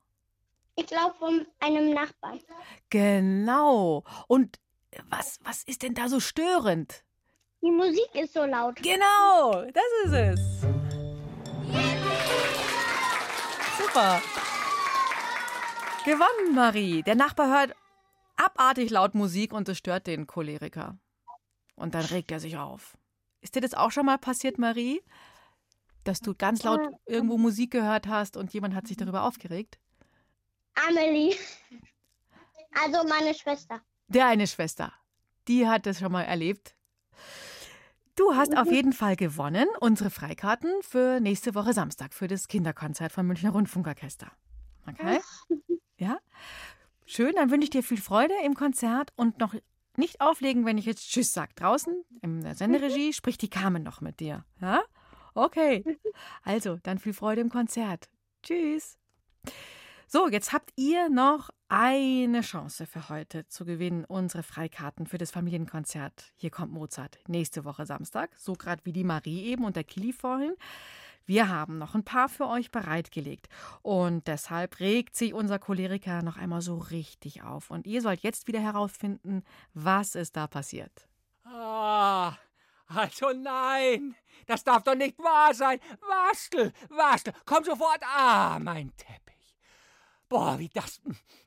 Ich 0.75 0.89
glaube 0.89 1.15
von 1.19 1.47
einem 1.61 1.95
Nachbarn. 1.95 2.39
Genau. 2.91 4.05
Und 4.29 4.59
was, 5.09 5.39
was 5.43 5.63
ist 5.63 5.83
denn 5.83 5.95
da 5.95 6.11
so 6.11 6.21
störend? 6.21 7.06
Die 7.67 7.73
Musik 7.73 8.15
ist 8.15 8.33
so 8.33 8.45
laut. 8.45 8.77
Genau, 8.77 9.65
das 9.73 9.85
ist 10.05 10.13
es. 10.13 10.41
Super. 13.77 14.23
Gewonnen, 16.05 16.55
Marie. 16.55 17.03
Der 17.03 17.17
Nachbar 17.17 17.49
hört 17.49 17.77
abartig 18.37 18.91
laut 18.91 19.17
Musik 19.17 19.53
und 19.53 19.69
es 19.69 19.79
stört 19.79 20.07
den 20.07 20.29
Choleriker. 20.29 20.97
Und 21.75 21.97
dann 21.97 22.05
regt 22.05 22.31
er 22.31 22.39
sich 22.39 22.57
auf. 22.57 22.97
Ist 23.41 23.57
dir 23.57 23.63
das 23.63 23.75
auch 23.75 23.91
schon 23.91 24.07
mal 24.07 24.19
passiert, 24.19 24.59
Marie? 24.59 25.03
Dass 26.05 26.21
du 26.21 26.37
ganz 26.37 26.63
laut 26.63 26.83
irgendwo 27.05 27.37
Musik 27.37 27.73
gehört 27.73 28.07
hast 28.07 28.37
und 28.37 28.55
jemand 28.55 28.77
hat 28.77 28.87
sich 28.87 28.97
darüber 28.97 29.25
aufgeregt? 29.25 29.81
Amelie. 30.89 31.35
Also 32.85 33.09
meine 33.09 33.35
Schwester. 33.35 33.81
Der 34.07 34.29
eine 34.29 34.47
Schwester. 34.47 34.93
Die 35.49 35.67
hat 35.67 35.87
das 35.87 35.99
schon 35.99 36.13
mal 36.13 36.23
erlebt. 36.23 36.77
Du 38.17 38.35
hast 38.35 38.57
auf 38.57 38.73
jeden 38.73 38.95
Fall 38.95 39.15
gewonnen 39.15 39.69
unsere 39.79 40.09
Freikarten 40.09 40.71
für 40.81 41.21
nächste 41.21 41.55
Woche 41.55 41.75
Samstag 41.75 42.15
für 42.15 42.29
das 42.29 42.49
Kinderkonzert 42.49 43.13
vom 43.13 43.27
Münchner 43.27 43.51
Rundfunkorchester. 43.51 44.33
Okay? 44.89 45.21
Ja? 45.99 46.19
Schön, 47.07 47.33
dann 47.37 47.51
wünsche 47.51 47.65
ich 47.65 47.71
dir 47.71 47.83
viel 47.83 48.01
Freude 48.01 48.35
im 48.45 48.53
Konzert 48.53 49.15
und 49.17 49.39
noch 49.39 49.55
nicht 49.97 50.21
auflegen, 50.21 50.67
wenn 50.67 50.77
ich 50.77 50.85
jetzt 50.85 51.09
Tschüss 51.09 51.33
sage. 51.33 51.55
Draußen 51.55 52.05
in 52.21 52.43
der 52.43 52.55
Senderegie 52.55 53.15
spricht 53.15 53.41
die 53.41 53.49
Carmen 53.49 53.83
noch 53.83 54.03
mit 54.03 54.21
dir. 54.21 54.45
Ja? 54.61 54.83
Okay. 55.35 55.85
Also, 56.43 56.79
dann 56.83 56.99
viel 56.99 57.15
Freude 57.15 57.41
im 57.41 57.49
Konzert. 57.49 58.11
Tschüss. 58.43 58.99
So, 60.07 60.29
jetzt 60.29 60.53
habt 60.53 60.71
ihr 60.77 61.09
noch 61.09 61.49
eine 61.69 62.43
Chance 62.43 62.87
für 62.87 63.09
heute 63.09 63.47
zu 63.49 63.65
gewinnen, 63.65 64.05
unsere 64.05 64.43
Freikarten 64.43 65.07
für 65.07 65.19
das 65.19 65.31
Familienkonzert. 65.31 66.33
Hier 66.37 66.51
kommt 66.51 66.73
Mozart 66.73 67.19
nächste 67.27 67.65
Woche 67.65 67.87
Samstag, 67.87 68.31
so 68.37 68.53
gerade 68.53 68.85
wie 68.85 68.93
die 68.93 69.05
Marie 69.05 69.45
eben 69.45 69.65
und 69.65 69.77
der 69.77 69.85
Kili 69.85 70.13
vorhin. 70.13 70.55
Wir 71.25 71.49
haben 71.49 71.79
noch 71.79 71.97
ein 71.97 72.05
paar 72.05 72.29
für 72.29 72.47
euch 72.47 72.71
bereitgelegt. 72.71 73.49
Und 73.83 74.29
deshalb 74.29 74.79
regt 74.79 75.17
sich 75.17 75.35
unser 75.35 75.59
Choleriker 75.59 76.23
noch 76.23 76.37
einmal 76.37 76.63
so 76.63 76.79
richtig 76.79 77.43
auf. 77.43 77.71
Und 77.71 77.87
ihr 77.87 78.01
sollt 78.01 78.21
jetzt 78.21 78.47
wieder 78.47 78.61
herausfinden, 78.61 79.43
was 79.75 80.15
ist 80.15 80.37
da 80.37 80.47
passiert. 80.47 81.09
Ah, 81.45 82.37
also 82.87 83.33
nein, 83.33 84.15
das 84.47 84.63
darf 84.63 84.85
doch 84.85 84.95
nicht 84.95 85.19
wahr 85.19 85.53
sein. 85.53 85.81
Wastel, 86.01 86.73
Wastel, 86.91 87.33
komm 87.45 87.65
sofort. 87.65 88.01
Ah, 88.05 88.61
mein 88.61 88.97
Teppich. 88.97 89.26
Boah, 90.29 90.59
wie 90.59 90.69
das. 90.69 91.01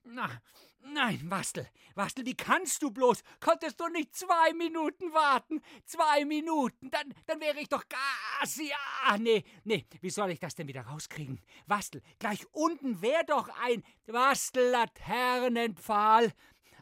Na, 0.05 0.41
nein, 0.79 1.29
Wastel, 1.29 1.67
Wastel, 1.95 2.25
wie 2.25 2.35
kannst 2.35 2.81
du 2.81 2.91
bloß? 2.91 3.23
Konntest 3.41 3.77
du 3.79 3.89
nicht 3.89 4.15
zwei 4.15 4.53
Minuten 4.53 5.11
warten? 5.11 5.61
Zwei 5.85 6.23
Minuten, 6.23 6.89
dann, 6.89 7.13
dann 7.25 7.41
wäre 7.41 7.59
ich 7.59 7.67
doch 7.67 7.83
Gas. 7.89 8.55
Ja, 8.57 9.17
nee, 9.17 9.43
nee, 9.65 9.85
wie 9.99 10.09
soll 10.09 10.31
ich 10.31 10.39
das 10.39 10.55
denn 10.55 10.69
wieder 10.69 10.83
rauskriegen? 10.83 11.41
Wastel, 11.67 12.01
gleich 12.19 12.45
unten 12.53 13.01
wäre 13.01 13.25
doch 13.25 13.49
ein 13.61 13.83
Wastel-Laternenpfahl. 14.07 16.31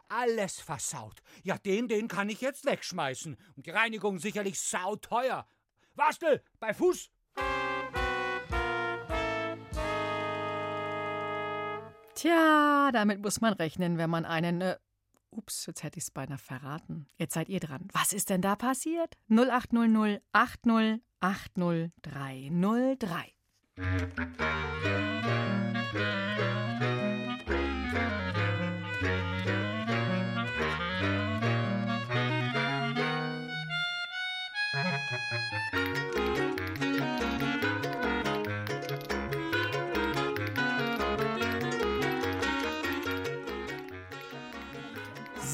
Alles 0.09 0.59
versaut. 0.59 1.23
Ja, 1.43 1.57
den, 1.57 1.87
den 1.87 2.07
kann 2.07 2.29
ich 2.29 2.41
jetzt 2.41 2.65
wegschmeißen. 2.65 3.35
Und 3.55 3.65
die 3.65 3.71
Reinigung 3.71 4.19
sicherlich 4.19 4.59
sauteuer. 4.59 5.47
Wastel, 5.95 6.43
bei 6.59 6.73
Fuß. 6.73 7.09
Tja, 12.17 12.89
damit 12.91 13.21
muss 13.21 13.41
man 13.41 13.53
rechnen, 13.53 13.99
wenn 13.99 14.09
man 14.09 14.25
einen. 14.25 14.61
Äh, 14.61 14.77
ups, 15.29 15.67
jetzt 15.67 15.83
hätte 15.83 15.99
ich 15.99 16.05
es 16.05 16.09
beinahe 16.11 16.39
verraten. 16.39 17.05
Jetzt 17.17 17.35
seid 17.35 17.47
ihr 17.47 17.59
dran. 17.59 17.87
Was 17.93 18.11
ist 18.11 18.31
denn 18.31 18.41
da 18.41 18.55
passiert? 18.55 19.13
0800 19.29 20.23
80 20.31 20.99
80 21.19 21.81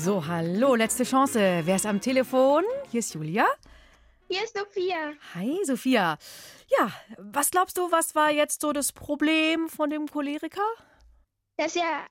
So, 0.03 0.27
hallo, 0.27 0.75
letzte 0.75 1.05
Chance. 1.05 1.61
Wer 1.63 1.77
ist 1.77 1.85
am 1.85 2.01
Telefon? 2.01 2.65
Hier 2.91 2.99
ist 2.99 3.13
Julia. 3.13 3.47
Hier 4.27 4.43
ist 4.43 4.53
Sophia. 4.53 5.13
Hi, 5.33 5.57
Sophia. 5.63 6.17
Ja, 6.67 6.91
was 7.17 7.51
glaubst 7.51 7.77
du, 7.77 7.89
was 7.89 8.13
war 8.13 8.29
jetzt 8.29 8.59
so 8.59 8.73
das 8.73 8.91
Problem 8.91 9.69
von 9.69 9.89
dem 9.89 10.09
Choleriker? 10.09 10.67
Dass 11.55 11.77
er 11.77 12.05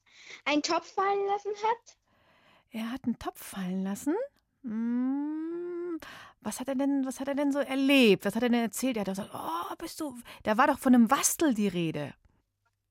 einen 0.46 0.62
Topf 0.62 0.90
fallen 0.94 1.26
lassen 1.26 1.50
hat. 1.50 1.98
Er 2.70 2.90
hat 2.90 3.04
einen 3.04 3.18
Topf 3.18 3.44
fallen 3.44 3.84
lassen? 3.84 4.14
Hm, 4.62 6.00
was 6.40 6.60
hat 6.60 6.68
er 6.68 6.76
denn, 6.76 7.04
was 7.04 7.20
hat 7.20 7.28
er 7.28 7.34
denn 7.34 7.52
so 7.52 7.58
erlebt? 7.58 8.24
Was 8.24 8.34
hat 8.34 8.42
er 8.42 8.48
denn 8.48 8.62
erzählt? 8.62 8.96
Er 8.96 9.00
hat 9.00 9.08
gesagt, 9.08 9.34
oh, 9.34 9.74
bist 9.76 10.00
du. 10.00 10.18
Da 10.44 10.56
war 10.56 10.66
doch 10.66 10.78
von 10.78 10.94
einem 10.94 11.10
Wastel 11.10 11.52
die 11.52 11.68
Rede. 11.68 12.14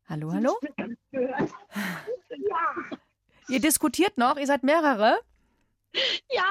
Hallo, 0.08 0.32
hallo? 0.32 0.60
Ja. 1.12 2.76
Ihr 3.48 3.60
diskutiert 3.60 4.18
noch, 4.18 4.38
ihr 4.38 4.48
seid 4.48 4.64
mehrere? 4.64 5.20
Ja. 6.32 6.44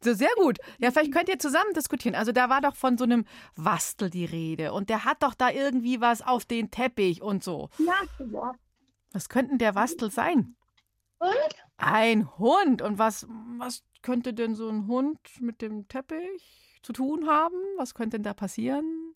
So, 0.00 0.14
sehr 0.14 0.30
gut. 0.36 0.58
Ja, 0.78 0.90
vielleicht 0.90 1.12
könnt 1.12 1.28
ihr 1.28 1.38
zusammen 1.38 1.72
diskutieren. 1.74 2.14
Also 2.14 2.32
da 2.32 2.48
war 2.48 2.60
doch 2.60 2.76
von 2.76 2.98
so 2.98 3.04
einem 3.04 3.24
Wastel 3.56 4.10
die 4.10 4.24
Rede 4.24 4.72
und 4.72 4.90
der 4.90 5.04
hat 5.04 5.22
doch 5.22 5.34
da 5.34 5.50
irgendwie 5.50 6.00
was 6.00 6.22
auf 6.22 6.44
den 6.44 6.70
Teppich 6.70 7.22
und 7.22 7.42
so. 7.42 7.70
Ja, 7.78 7.94
ja. 8.32 8.52
Was 9.12 9.28
könnte 9.28 9.50
denn 9.50 9.58
der 9.58 9.74
Wastel 9.74 10.10
sein? 10.10 10.56
Und? 11.18 11.30
Ein 11.76 12.38
Hund. 12.38 12.82
Und 12.82 12.98
was, 12.98 13.26
was 13.58 13.82
könnte 14.02 14.34
denn 14.34 14.54
so 14.54 14.68
ein 14.68 14.86
Hund 14.86 15.18
mit 15.40 15.62
dem 15.62 15.88
Teppich 15.88 16.78
zu 16.82 16.92
tun 16.92 17.26
haben? 17.26 17.56
Was 17.76 17.94
könnte 17.94 18.18
denn 18.18 18.24
da 18.24 18.34
passieren? 18.34 19.14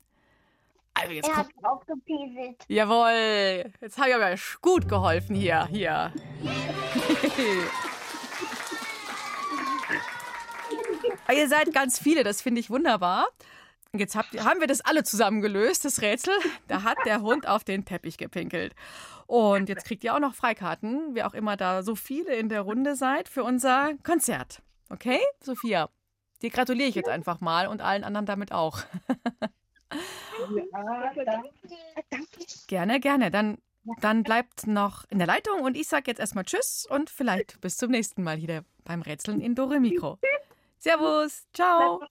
Also 0.94 1.12
jetzt 1.12 1.28
Er 1.28 1.36
hat 1.36 1.46
kommt, 1.52 1.64
draufgepieselt. 1.64 2.64
jawohl, 2.68 3.72
jetzt 3.80 3.98
habe 3.98 4.10
ich 4.10 4.14
aber 4.14 4.34
gut 4.60 4.88
geholfen 4.88 5.34
hier, 5.34 5.66
hier. 5.66 6.12
Ihr 11.34 11.48
seid 11.48 11.72
ganz 11.72 11.98
viele, 11.98 12.24
das 12.24 12.42
finde 12.42 12.60
ich 12.60 12.70
wunderbar. 12.70 13.28
Und 13.92 14.00
Jetzt 14.00 14.16
habt, 14.16 14.32
haben 14.42 14.60
wir 14.60 14.66
das 14.66 14.80
alle 14.80 15.02
zusammen 15.04 15.40
gelöst, 15.42 15.84
das 15.84 16.00
Rätsel. 16.02 16.34
Da 16.68 16.82
hat 16.82 16.96
der 17.04 17.20
Hund 17.20 17.46
auf 17.46 17.64
den 17.64 17.84
Teppich 17.84 18.16
gepinkelt. 18.16 18.74
Und 19.26 19.68
jetzt 19.68 19.84
kriegt 19.86 20.04
ihr 20.04 20.14
auch 20.14 20.18
noch 20.20 20.34
Freikarten, 20.34 21.14
wer 21.14 21.26
auch 21.26 21.34
immer 21.34 21.56
da 21.56 21.82
so 21.82 21.94
viele 21.94 22.34
in 22.34 22.48
der 22.48 22.62
Runde 22.62 22.96
seid, 22.96 23.28
für 23.28 23.44
unser 23.44 23.92
Konzert. 24.02 24.62
Okay, 24.90 25.20
Sophia? 25.40 25.88
Dir 26.42 26.50
gratuliere 26.50 26.88
ich 26.88 26.94
jetzt 26.94 27.08
einfach 27.08 27.40
mal 27.40 27.66
und 27.66 27.80
allen 27.82 28.04
anderen 28.04 28.26
damit 28.26 28.52
auch. 28.52 28.80
Gerne, 32.66 33.00
gerne. 33.00 33.30
Dann, 33.30 33.58
dann 34.00 34.22
bleibt 34.22 34.66
noch 34.66 35.04
in 35.10 35.18
der 35.18 35.26
Leitung 35.26 35.60
und 35.60 35.76
ich 35.76 35.88
sage 35.88 36.04
jetzt 36.06 36.20
erstmal 36.20 36.44
Tschüss 36.44 36.86
und 36.88 37.10
vielleicht 37.10 37.60
bis 37.60 37.76
zum 37.76 37.90
nächsten 37.90 38.22
Mal 38.22 38.36
hier 38.36 38.64
beim 38.84 39.02
Rätseln 39.02 39.40
in 39.40 39.54
Dore 39.54 39.80
Mikro. 39.80 40.18
Servus, 40.78 41.46
ciao. 41.52 42.02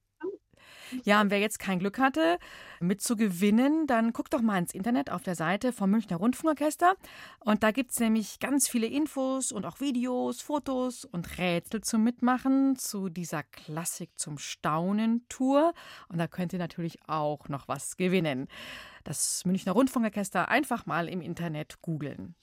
Ja, 1.04 1.22
und 1.22 1.30
wer 1.30 1.40
jetzt 1.40 1.60
kein 1.60 1.80
Glück 1.80 2.00
hatte, 2.00 2.38
mitzugewinnen, 2.80 3.88
dann 3.88 4.14
guckt 4.14 4.34
doch 4.34 4.42
mal 4.42 4.58
ins 4.58 4.74
Internet 4.74 5.12
auf 5.12 5.24
der 5.24 5.36
Seite 5.36 5.74
vom 5.74 5.92
Münchner 5.92 6.18
Rundfunkorchester. 6.18 6.96
Und 7.40 7.64
da 7.64 7.72
gibt 7.72 7.92
es 7.92 8.00
nämlich 8.00 8.40
ganz 8.40 8.68
viele 8.68 8.88
Infos 8.88 9.52
und 9.52 9.66
auch 9.66 9.80
Videos, 9.80 10.42
Fotos 10.42 11.06
und 11.06 11.38
Rätsel 11.38 11.82
zum 11.82 12.04
Mitmachen 12.04 12.76
zu 12.76 13.10
dieser 13.10 13.44
Klassik 13.44 14.12
zum 14.16 14.38
Staunen-Tour. 14.38 15.74
Und 16.10 16.18
da 16.18 16.28
könnt 16.28 16.54
ihr 16.54 16.60
natürlich 16.60 17.00
auch 17.08 17.50
noch 17.50 17.68
was 17.68 17.98
gewinnen. 17.98 18.48
Das 19.04 19.44
Münchner 19.46 19.74
Rundfunkorchester 19.74 20.50
einfach 20.50 20.86
mal 20.86 21.08
im 21.08 21.22
Internet 21.22 21.82
googeln. 21.82 22.36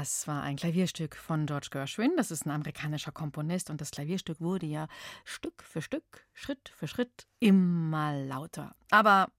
Das 0.00 0.26
war 0.26 0.42
ein 0.42 0.56
Klavierstück 0.56 1.14
von 1.14 1.44
George 1.44 1.68
Gershwin. 1.70 2.12
Das 2.16 2.30
ist 2.30 2.46
ein 2.46 2.50
amerikanischer 2.50 3.12
Komponist 3.12 3.68
und 3.68 3.82
das 3.82 3.90
Klavierstück 3.90 4.40
wurde 4.40 4.64
ja 4.64 4.88
Stück 5.26 5.62
für 5.62 5.82
Stück, 5.82 6.26
Schritt 6.32 6.72
für 6.74 6.88
Schritt 6.88 7.26
immer 7.38 8.16
lauter. 8.16 8.74
Aber 8.90 9.30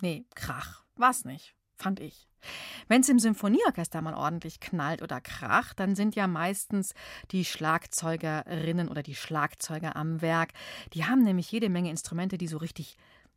nee, 0.00 0.24
Krach 0.34 0.82
war's 0.96 1.24
nicht, 1.24 1.54
fand 1.76 2.00
ich. 2.00 2.26
Wenn 2.88 3.02
es 3.02 3.08
im 3.10 3.20
Symphonieorchester 3.20 4.02
mal 4.02 4.14
ordentlich 4.14 4.58
knallt 4.58 5.02
oder 5.02 5.20
kracht, 5.20 5.78
dann 5.78 5.94
sind 5.94 6.16
ja 6.16 6.26
meistens 6.26 6.94
die 7.30 7.44
Schlagzeugerinnen 7.44 8.88
oder 8.88 9.04
die 9.04 9.14
Schlagzeuger 9.14 9.94
am 9.94 10.20
Werk. 10.20 10.52
Die 10.94 11.04
haben 11.04 11.22
nämlich 11.22 11.52
jede 11.52 11.68
Menge 11.68 11.90
Instrumente, 11.90 12.38
die 12.38 12.48
so 12.48 12.56
richtig 12.56 12.96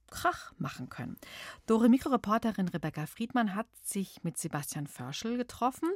Krach 0.09 0.53
machen 0.57 0.89
können. 0.89 1.17
Dore 1.65 1.89
Mikroreporterin 1.89 2.67
Rebecca 2.67 3.05
Friedmann 3.05 3.55
hat 3.55 3.67
sich 3.83 4.23
mit 4.23 4.37
Sebastian 4.37 4.87
Förschel 4.87 5.37
getroffen. 5.37 5.89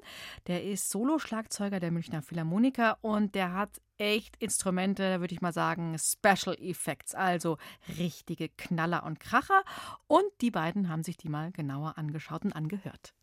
Der 0.48 0.64
ist 0.64 0.90
Soloschlagzeuger 0.90 1.80
der 1.80 1.92
Münchner 1.92 2.22
Philharmoniker 2.22 2.98
und 3.02 3.36
der 3.36 3.54
hat 3.54 3.82
echt 3.98 4.36
Instrumente, 4.38 5.04
da 5.04 5.20
würde 5.20 5.34
ich 5.34 5.42
mal 5.42 5.54
sagen, 5.54 5.98
Special 6.00 6.56
Effects, 6.60 7.14
also 7.14 7.58
richtige 7.98 8.50
Knaller 8.50 9.04
und 9.04 9.20
Kracher. 9.20 9.64
Und 10.08 10.26
die 10.42 10.52
beiden 10.52 10.90
haben 10.90 11.04
sich 11.04 11.18
die 11.18 11.30
mal 11.30 11.52
genauer 11.52 11.98
angeschaut 11.98 12.46
und 12.46 12.54
angehört. 12.54 13.14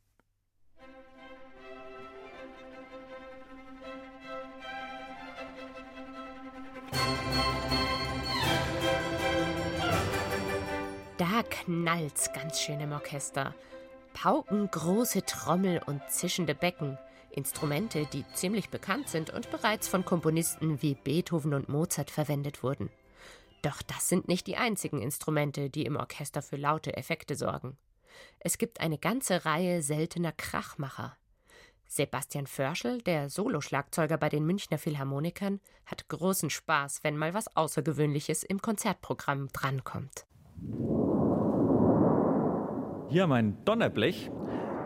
Da 11.37 11.43
knallt's 11.43 12.33
ganz 12.33 12.63
schön 12.63 12.81
im 12.81 12.93
Orchester. 12.93 13.55
Pauken, 14.15 14.71
große 14.71 15.27
Trommel 15.27 15.83
und 15.85 16.01
zischende 16.09 16.55
Becken. 16.55 16.97
Instrumente, 17.29 18.07
die 18.07 18.25
ziemlich 18.33 18.71
bekannt 18.71 19.11
sind 19.11 19.29
und 19.29 19.51
bereits 19.51 19.87
von 19.87 20.07
Komponisten 20.07 20.81
wie 20.81 20.95
Beethoven 20.95 21.53
und 21.53 21.69
Mozart 21.69 22.11
verwendet 22.11 22.63
wurden. 22.63 22.89
Doch 23.61 23.83
das 23.83 24.09
sind 24.09 24.29
nicht 24.29 24.47
die 24.47 24.57
einzigen 24.57 25.03
Instrumente, 25.03 25.69
die 25.69 25.85
im 25.85 25.97
Orchester 25.97 26.41
für 26.41 26.57
laute 26.57 26.97
Effekte 26.97 27.35
sorgen. 27.35 27.77
Es 28.39 28.57
gibt 28.57 28.81
eine 28.81 28.97
ganze 28.97 29.45
Reihe 29.45 29.83
seltener 29.83 30.33
Krachmacher. 30.33 31.19
Sebastian 31.87 32.47
Förschel, 32.47 33.03
der 33.03 33.29
Soloschlagzeuger 33.29 34.17
bei 34.17 34.31
den 34.31 34.47
Münchner 34.47 34.79
Philharmonikern, 34.79 35.61
hat 35.85 36.09
großen 36.09 36.49
Spaß, 36.49 37.05
wenn 37.05 37.19
mal 37.19 37.35
was 37.35 37.55
Außergewöhnliches 37.55 38.43
im 38.43 38.63
Konzertprogramm 38.63 39.49
drankommt. 39.53 40.25
Hier 43.09 43.29
mein 43.29 43.65
Donnerblech. 43.65 44.33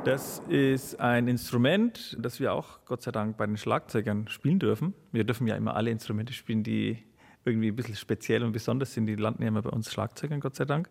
Das 0.05 0.41
ist 0.49 1.01
ein 1.01 1.27
Instrument, 1.27 2.19
das 2.21 2.39
wir 2.39 2.53
auch 2.53 2.85
Gott 2.85 3.03
sei 3.03 3.13
Dank 3.13 3.39
bei 3.39 3.47
den 3.47 3.57
Schlagzeugern 3.57 4.29
spielen 4.29 4.59
dürfen. 4.59 4.93
Wir 5.11 5.25
dürfen 5.25 5.47
ja 5.47 5.57
immer 5.57 5.75
alle 5.75 5.91
Instrumente 5.91 6.35
spielen, 6.35 6.63
die 6.63 6.99
irgendwie 7.47 7.69
ein 7.69 7.77
bisschen 7.77 7.97
speziell 7.97 8.43
und 8.43 8.53
besonders 8.53 8.93
sind. 8.93 9.07
Die 9.07 9.15
landen 9.15 9.43
ja 9.43 9.49
immer 9.49 9.63
bei 9.63 9.71
uns 9.71 9.91
Schlagzeugern, 9.91 10.41
Gott 10.41 10.55
sei 10.55 10.67
Dank. 10.67 10.91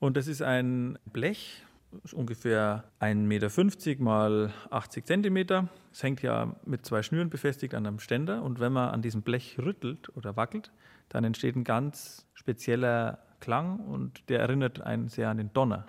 Und 0.00 0.16
das 0.16 0.26
ist 0.26 0.42
ein 0.42 0.98
Blech, 1.12 1.62
ungefähr 2.12 2.82
1,50 3.00 3.14
Meter 3.14 4.02
mal 4.02 4.52
80 4.70 5.06
Zentimeter. 5.06 5.68
Es 5.92 6.02
hängt 6.02 6.20
ja 6.20 6.56
mit 6.64 6.84
zwei 6.84 7.02
Schnüren 7.02 7.30
befestigt 7.30 7.74
an 7.74 7.86
einem 7.86 8.00
Ständer. 8.00 8.42
Und 8.42 8.58
wenn 8.58 8.72
man 8.72 8.90
an 8.90 9.02
diesem 9.02 9.22
Blech 9.22 9.56
rüttelt 9.60 10.14
oder 10.16 10.36
wackelt, 10.36 10.72
dann 11.10 11.22
entsteht 11.22 11.54
ein 11.54 11.64
ganz 11.64 12.26
spezieller 12.34 13.20
Klang 13.38 13.80
und 13.80 14.28
der 14.28 14.40
erinnert 14.40 14.80
einen 14.80 15.08
sehr 15.08 15.30
an 15.30 15.38
den 15.38 15.52
Donner. 15.52 15.86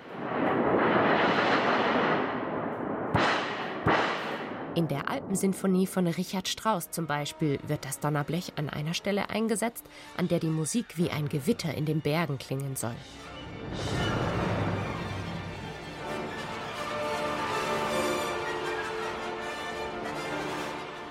In 4.73 4.87
der 4.87 5.09
Alpensinfonie 5.09 5.85
von 5.85 6.07
Richard 6.07 6.47
Strauss 6.47 6.91
zum 6.91 7.05
Beispiel 7.05 7.59
wird 7.67 7.83
das 7.83 7.99
Donnerblech 7.99 8.53
an 8.55 8.69
einer 8.69 8.93
Stelle 8.93 9.29
eingesetzt, 9.29 9.83
an 10.15 10.29
der 10.29 10.39
die 10.39 10.47
Musik 10.47 10.97
wie 10.97 11.09
ein 11.09 11.27
Gewitter 11.27 11.75
in 11.75 11.85
den 11.85 11.99
Bergen 11.99 12.37
klingen 12.37 12.77
soll. 12.77 12.95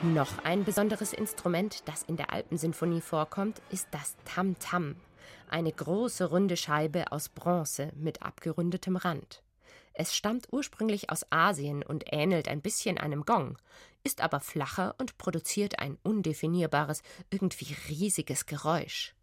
Noch 0.01 0.43
ein 0.45 0.65
besonderes 0.65 1.13
Instrument, 1.13 1.87
das 1.87 2.03
in 2.05 2.17
der 2.17 2.33
Alpensinfonie 2.33 3.03
vorkommt, 3.03 3.61
ist 3.71 3.89
das 3.91 4.17
Tam-Tam, 4.25 4.97
eine 5.51 5.71
große 5.71 6.31
runde 6.31 6.57
Scheibe 6.57 7.13
aus 7.13 7.29
Bronze 7.29 7.93
mit 7.95 8.23
abgerundetem 8.23 8.97
Rand. 8.97 9.43
Es 9.93 10.17
stammt 10.17 10.49
ursprünglich 10.53 11.11
aus 11.11 11.27
Asien 11.31 11.83
und 11.83 12.05
ähnelt 12.07 12.49
ein 12.49 12.63
bisschen 12.63 12.99
einem 12.99 13.25
Gong, 13.25 13.59
ist 14.05 14.21
aber 14.21 14.41
flacher 14.41 14.95
und 14.99 15.19
produziert 15.19 15.79
ein 15.79 15.99
undefinierbares, 16.03 17.03
irgendwie 17.31 17.75
riesiges 17.89 18.47
Geräusch. 18.47 19.15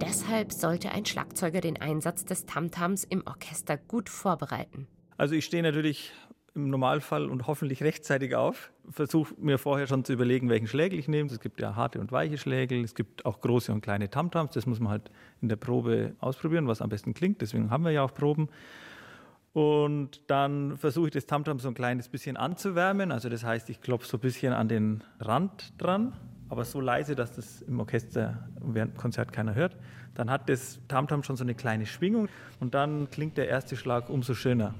Deshalb 0.00 0.52
sollte 0.52 0.92
ein 0.92 1.04
Schlagzeuger 1.04 1.60
den 1.60 1.80
Einsatz 1.80 2.24
des 2.24 2.46
Tamtams 2.46 3.04
im 3.04 3.26
Orchester 3.26 3.76
gut 3.76 4.08
vorbereiten. 4.08 4.86
Also 5.16 5.34
ich 5.34 5.44
stehe 5.44 5.62
natürlich 5.62 6.12
im 6.58 6.70
Normalfall 6.70 7.30
und 7.30 7.46
hoffentlich 7.46 7.82
rechtzeitig 7.82 8.34
auf. 8.34 8.72
Versuche 8.90 9.34
mir 9.38 9.58
vorher 9.58 9.86
schon 9.86 10.04
zu 10.04 10.12
überlegen, 10.12 10.48
welchen 10.48 10.66
Schlägel 10.66 10.98
ich 10.98 11.08
nehme. 11.08 11.30
Es 11.30 11.40
gibt 11.40 11.60
ja 11.60 11.76
harte 11.76 12.00
und 12.00 12.12
weiche 12.12 12.36
Schlägel, 12.36 12.82
es 12.82 12.94
gibt 12.94 13.24
auch 13.24 13.40
große 13.40 13.72
und 13.72 13.80
kleine 13.80 14.10
Tamtams. 14.10 14.52
Das 14.52 14.66
muss 14.66 14.80
man 14.80 14.90
halt 14.90 15.10
in 15.40 15.48
der 15.48 15.56
Probe 15.56 16.14
ausprobieren, 16.20 16.66
was 16.66 16.82
am 16.82 16.90
besten 16.90 17.14
klingt. 17.14 17.40
Deswegen 17.40 17.70
haben 17.70 17.84
wir 17.84 17.92
ja 17.92 18.02
auch 18.02 18.12
Proben. 18.12 18.48
Und 19.52 20.30
dann 20.30 20.76
versuche 20.76 21.08
ich 21.08 21.12
das 21.12 21.26
Tamtam 21.26 21.58
so 21.58 21.68
ein 21.68 21.74
kleines 21.74 22.08
bisschen 22.08 22.36
anzuwärmen. 22.36 23.10
Also 23.10 23.28
das 23.28 23.44
heißt, 23.44 23.70
ich 23.70 23.80
klopfe 23.80 24.06
so 24.06 24.16
ein 24.18 24.20
bisschen 24.20 24.52
an 24.52 24.68
den 24.68 25.02
Rand 25.20 25.72
dran, 25.78 26.12
aber 26.48 26.64
so 26.64 26.80
leise, 26.80 27.14
dass 27.14 27.32
das 27.32 27.62
im 27.62 27.80
Orchester 27.80 28.48
während 28.60 28.94
dem 28.94 28.98
Konzert 28.98 29.32
keiner 29.32 29.54
hört. 29.54 29.76
Dann 30.14 30.30
hat 30.30 30.48
das 30.48 30.80
Tamtam 30.88 31.22
schon 31.22 31.36
so 31.36 31.44
eine 31.44 31.54
kleine 31.54 31.86
Schwingung 31.86 32.28
und 32.60 32.74
dann 32.74 33.10
klingt 33.10 33.36
der 33.36 33.48
erste 33.48 33.76
Schlag 33.76 34.10
umso 34.10 34.34
schöner. 34.34 34.74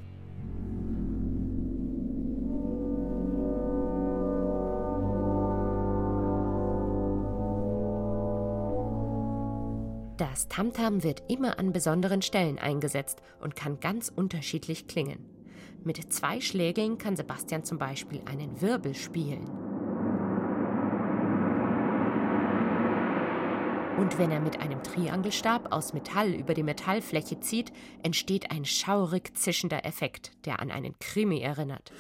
Das 10.39 10.47
Tamtam 10.47 11.03
wird 11.03 11.25
immer 11.27 11.59
an 11.59 11.73
besonderen 11.73 12.23
Stellen 12.23 12.61
eingesetzt 12.61 13.21
und 13.41 13.57
kann 13.57 13.81
ganz 13.81 14.09
unterschiedlich 14.09 14.87
klingen. 14.87 15.19
Mit 15.83 16.13
zwei 16.13 16.41
Schlägeln 16.41 16.97
kann 16.97 17.17
Sebastian 17.17 17.65
zum 17.65 17.79
Beispiel 17.79 18.21
einen 18.25 18.61
Wirbel 18.61 18.95
spielen. 18.95 19.51
Und 23.99 24.17
wenn 24.17 24.31
er 24.31 24.39
mit 24.39 24.61
einem 24.61 24.81
Triangelstab 24.85 25.73
aus 25.73 25.93
Metall 25.93 26.33
über 26.33 26.55
die 26.55 26.63
Metallfläche 26.63 27.41
zieht, 27.41 27.73
entsteht 28.05 28.53
ein 28.53 28.65
schaurig 28.65 29.37
zischender 29.37 29.85
Effekt, 29.85 30.31
der 30.47 30.61
an 30.61 30.71
einen 30.71 30.97
Krimi 31.01 31.41
erinnert. 31.41 31.91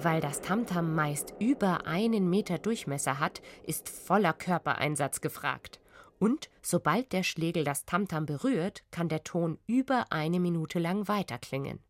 Weil 0.00 0.20
das 0.20 0.40
Tamtam 0.42 0.94
meist 0.94 1.34
über 1.40 1.88
einen 1.88 2.30
Meter 2.30 2.58
Durchmesser 2.58 3.18
hat, 3.18 3.42
ist 3.66 3.88
voller 3.88 4.32
Körpereinsatz 4.32 5.20
gefragt. 5.20 5.81
Und 6.22 6.50
sobald 6.62 7.12
der 7.12 7.24
Schlegel 7.24 7.64
das 7.64 7.84
Tamtam 7.84 8.26
berührt, 8.26 8.84
kann 8.92 9.08
der 9.08 9.24
Ton 9.24 9.58
über 9.66 10.12
eine 10.12 10.38
Minute 10.38 10.78
lang 10.78 11.08
weiterklingen. 11.08 11.80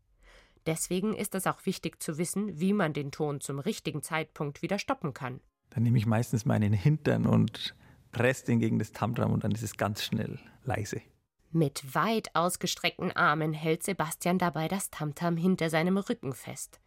Deswegen 0.64 1.12
ist 1.12 1.34
es 1.34 1.46
auch 1.46 1.66
wichtig 1.66 2.02
zu 2.02 2.16
wissen, 2.16 2.58
wie 2.58 2.72
man 2.72 2.94
den 2.94 3.10
Ton 3.10 3.42
zum 3.42 3.58
richtigen 3.58 4.02
Zeitpunkt 4.02 4.62
wieder 4.62 4.78
stoppen 4.78 5.12
kann. 5.12 5.40
Dann 5.68 5.82
nehme 5.82 5.98
ich 5.98 6.06
meistens 6.06 6.46
meinen 6.46 6.72
Hintern 6.72 7.26
und 7.26 7.74
presse 8.10 8.46
den 8.46 8.58
gegen 8.58 8.78
das 8.78 8.92
Tamtam 8.92 9.34
und 9.34 9.44
dann 9.44 9.52
ist 9.52 9.62
es 9.62 9.76
ganz 9.76 10.02
schnell 10.02 10.38
leise. 10.64 11.02
Mit 11.50 11.94
weit 11.94 12.34
ausgestreckten 12.34 13.14
Armen 13.14 13.52
hält 13.52 13.82
Sebastian 13.82 14.38
dabei 14.38 14.66
das 14.66 14.88
Tamtam 14.88 15.36
hinter 15.36 15.68
seinem 15.68 15.98
Rücken 15.98 16.32
fest. 16.32 16.80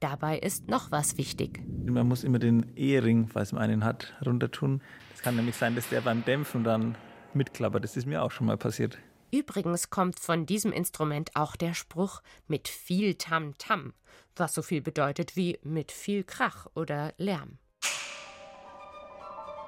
Dabei 0.00 0.38
ist 0.38 0.68
noch 0.68 0.92
was 0.92 1.18
wichtig. 1.18 1.60
Man 1.84 2.06
muss 2.06 2.22
immer 2.22 2.38
den 2.38 2.76
Ehering, 2.76 3.26
falls 3.28 3.52
man 3.52 3.62
einen 3.62 3.84
hat, 3.84 4.14
runter 4.24 4.50
tun. 4.50 4.80
Es 5.14 5.22
kann 5.22 5.34
nämlich 5.34 5.56
sein, 5.56 5.74
dass 5.74 5.88
der 5.88 6.02
beim 6.02 6.24
Dämpfen 6.24 6.62
dann 6.62 6.96
mitklappert. 7.34 7.82
Das 7.82 7.96
ist 7.96 8.06
mir 8.06 8.22
auch 8.22 8.30
schon 8.30 8.46
mal 8.46 8.56
passiert. 8.56 8.98
Übrigens 9.32 9.90
kommt 9.90 10.20
von 10.20 10.46
diesem 10.46 10.72
Instrument 10.72 11.30
auch 11.34 11.56
der 11.56 11.74
Spruch 11.74 12.22
mit 12.46 12.68
viel 12.68 13.16
Tam-Tam, 13.16 13.92
was 14.36 14.54
so 14.54 14.62
viel 14.62 14.80
bedeutet 14.80 15.36
wie 15.36 15.58
mit 15.62 15.90
viel 15.92 16.24
Krach 16.24 16.66
oder 16.74 17.12
Lärm. 17.18 17.58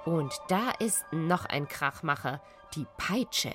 Und 0.05 0.33
da 0.49 0.71
ist 0.79 1.05
noch 1.13 1.45
ein 1.45 1.69
Krachmacher, 1.69 2.41
die 2.75 2.87
Peitsche. 2.97 3.53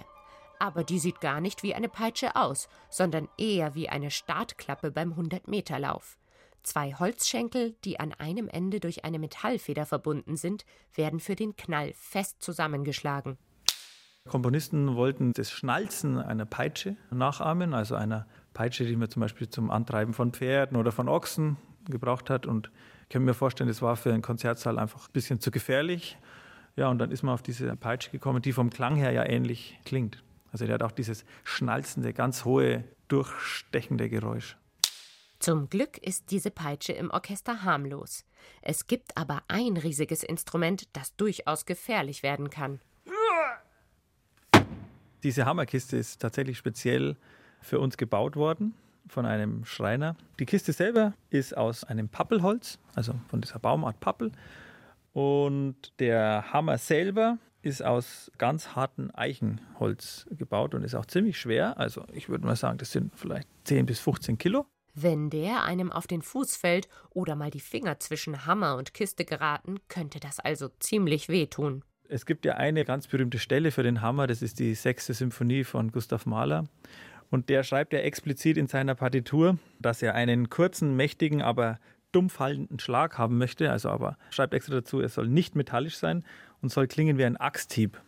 Aber 0.59 0.83
die 0.83 0.99
sieht 0.99 1.21
gar 1.21 1.41
nicht 1.41 1.63
wie 1.63 1.73
eine 1.73 1.89
Peitsche 1.89 2.35
aus, 2.35 2.67
sondern 2.89 3.29
eher 3.37 3.75
wie 3.75 3.89
eine 3.89 4.11
Startklappe 4.11 4.91
beim 4.91 5.13
100-Meter-Lauf. 5.13 6.17
Zwei 6.65 6.93
Holzschenkel, 6.93 7.75
die 7.85 7.99
an 7.99 8.11
einem 8.13 8.47
Ende 8.47 8.79
durch 8.79 9.05
eine 9.05 9.19
Metallfeder 9.19 9.85
verbunden 9.85 10.35
sind, 10.35 10.65
werden 10.95 11.19
für 11.19 11.35
den 11.35 11.55
Knall 11.55 11.93
fest 11.93 12.41
zusammengeschlagen. 12.41 13.37
Komponisten 14.27 14.95
wollten 14.95 15.31
das 15.33 15.51
Schnalzen 15.51 16.17
einer 16.17 16.47
Peitsche 16.47 16.97
nachahmen, 17.11 17.75
also 17.75 17.93
einer 17.93 18.25
Peitsche, 18.55 18.83
die 18.83 18.95
man 18.95 19.11
zum 19.11 19.19
Beispiel 19.19 19.47
zum 19.47 19.69
Antreiben 19.69 20.15
von 20.15 20.33
Pferden 20.33 20.75
oder 20.75 20.91
von 20.91 21.07
Ochsen 21.07 21.57
gebraucht 21.87 22.31
hat. 22.31 22.47
Und 22.47 22.71
ich 23.03 23.09
kann 23.09 23.23
mir 23.23 23.35
vorstellen, 23.35 23.67
das 23.67 23.83
war 23.83 23.95
für 23.95 24.11
einen 24.11 24.23
Konzertsaal 24.23 24.79
einfach 24.79 25.07
ein 25.07 25.13
bisschen 25.13 25.39
zu 25.39 25.51
gefährlich. 25.51 26.17
Ja, 26.75 26.89
und 26.89 26.97
dann 26.97 27.11
ist 27.11 27.21
man 27.21 27.35
auf 27.35 27.43
diese 27.43 27.75
Peitsche 27.75 28.09
gekommen, 28.09 28.41
die 28.41 28.53
vom 28.53 28.71
Klang 28.71 28.95
her 28.95 29.11
ja 29.11 29.23
ähnlich 29.23 29.79
klingt. 29.85 30.23
Also 30.51 30.65
der 30.65 30.73
hat 30.73 30.83
auch 30.83 30.91
dieses 30.91 31.25
schnalzende, 31.43 32.11
ganz 32.11 32.43
hohe, 32.43 32.85
durchstechende 33.07 34.09
Geräusch. 34.09 34.57
Zum 35.39 35.69
Glück 35.69 35.97
ist 35.97 36.31
diese 36.31 36.51
Peitsche 36.51 36.93
im 36.93 37.11
Orchester 37.11 37.63
harmlos. 37.63 38.25
Es 38.61 38.87
gibt 38.87 39.17
aber 39.17 39.43
ein 39.47 39.77
riesiges 39.77 40.23
Instrument, 40.23 40.87
das 40.93 41.15
durchaus 41.15 41.65
gefährlich 41.65 42.23
werden 42.23 42.49
kann. 42.49 42.79
Diese 45.23 45.45
Hammerkiste 45.45 45.97
ist 45.97 46.21
tatsächlich 46.21 46.57
speziell 46.57 47.15
für 47.61 47.79
uns 47.79 47.97
gebaut 47.97 48.35
worden 48.35 48.75
von 49.07 49.25
einem 49.25 49.65
Schreiner. 49.65 50.15
Die 50.39 50.45
Kiste 50.45 50.71
selber 50.73 51.13
ist 51.29 51.55
aus 51.57 51.83
einem 51.83 52.09
Pappelholz, 52.09 52.79
also 52.93 53.15
von 53.27 53.41
dieser 53.41 53.59
Baumart 53.59 53.99
Pappel. 53.99 54.31
Und 55.13 55.93
der 55.99 56.53
Hammer 56.53 56.77
selber 56.77 57.37
ist 57.61 57.83
aus 57.83 58.31
ganz 58.37 58.75
hartem 58.75 59.09
Eichenholz 59.15 60.27
gebaut 60.29 60.75
und 60.75 60.83
ist 60.83 60.93
auch 60.93 61.05
ziemlich 61.05 61.39
schwer. 61.39 61.79
Also 61.79 62.05
ich 62.13 62.29
würde 62.29 62.45
mal 62.45 62.55
sagen, 62.55 62.77
das 62.77 62.91
sind 62.91 63.11
vielleicht 63.15 63.47
10 63.63 63.87
bis 63.87 63.99
15 63.99 64.37
Kilo. 64.37 64.67
Wenn 64.97 65.29
der 65.29 65.63
einem 65.63 65.91
auf 65.91 66.07
den 66.07 66.21
Fuß 66.21 66.55
fällt 66.55 66.87
oder 67.09 67.35
mal 67.35 67.51
die 67.51 67.59
Finger 67.59 67.99
zwischen 67.99 68.45
Hammer 68.45 68.77
und 68.77 68.93
Kiste 68.93 69.25
geraten, 69.25 69.79
könnte 69.89 70.21
das 70.21 70.39
also 70.39 70.69
ziemlich 70.79 71.27
wehtun. 71.27 71.83
Es 72.07 72.25
gibt 72.25 72.45
ja 72.45 72.53
eine 72.53 72.85
ganz 72.85 73.07
berühmte 73.07 73.37
Stelle 73.37 73.71
für 73.71 73.83
den 73.83 74.01
Hammer, 74.01 74.25
das 74.25 74.41
ist 74.41 74.59
die 74.59 74.73
sechste 74.73 75.13
Symphonie 75.13 75.65
von 75.65 75.91
Gustav 75.91 76.25
Mahler. 76.25 76.63
Und 77.29 77.49
der 77.49 77.63
schreibt 77.63 77.91
ja 77.91 77.99
explizit 77.99 78.55
in 78.55 78.67
seiner 78.67 78.95
Partitur, 78.95 79.57
dass 79.79 80.01
er 80.01 80.15
einen 80.15 80.49
kurzen, 80.49 80.95
mächtigen, 80.95 81.41
aber 81.41 81.79
dumm 82.13 82.29
fallenden 82.29 82.79
Schlag 82.79 83.17
haben 83.17 83.37
möchte. 83.37 83.71
Also 83.71 83.89
aber 83.89 84.17
schreibt 84.29 84.53
extra 84.53 84.75
dazu, 84.75 85.01
er 85.01 85.09
soll 85.09 85.27
nicht 85.27 85.55
metallisch 85.55 85.97
sein 85.97 86.23
und 86.61 86.69
soll 86.69 86.87
klingen 86.87 87.17
wie 87.17 87.25
ein 87.25 87.35
Axthieb. 87.35 87.99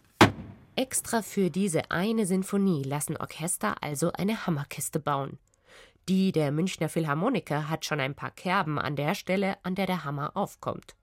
Extra 0.77 1.21
für 1.21 1.49
diese 1.49 1.91
eine 1.91 2.25
Sinfonie 2.25 2.83
lassen 2.83 3.17
Orchester 3.17 3.75
also 3.81 4.13
eine 4.13 4.45
Hammerkiste 4.45 4.99
bauen. 4.99 5.37
Die 6.09 6.31
der 6.31 6.53
Münchner 6.53 6.87
Philharmoniker 6.87 7.69
hat 7.69 7.83
schon 7.83 7.99
ein 7.99 8.15
paar 8.15 8.31
Kerben 8.31 8.79
an 8.79 8.95
der 8.95 9.13
Stelle, 9.13 9.57
an 9.63 9.75
der 9.75 9.87
der 9.87 10.05
Hammer 10.05 10.37
aufkommt. 10.37 10.95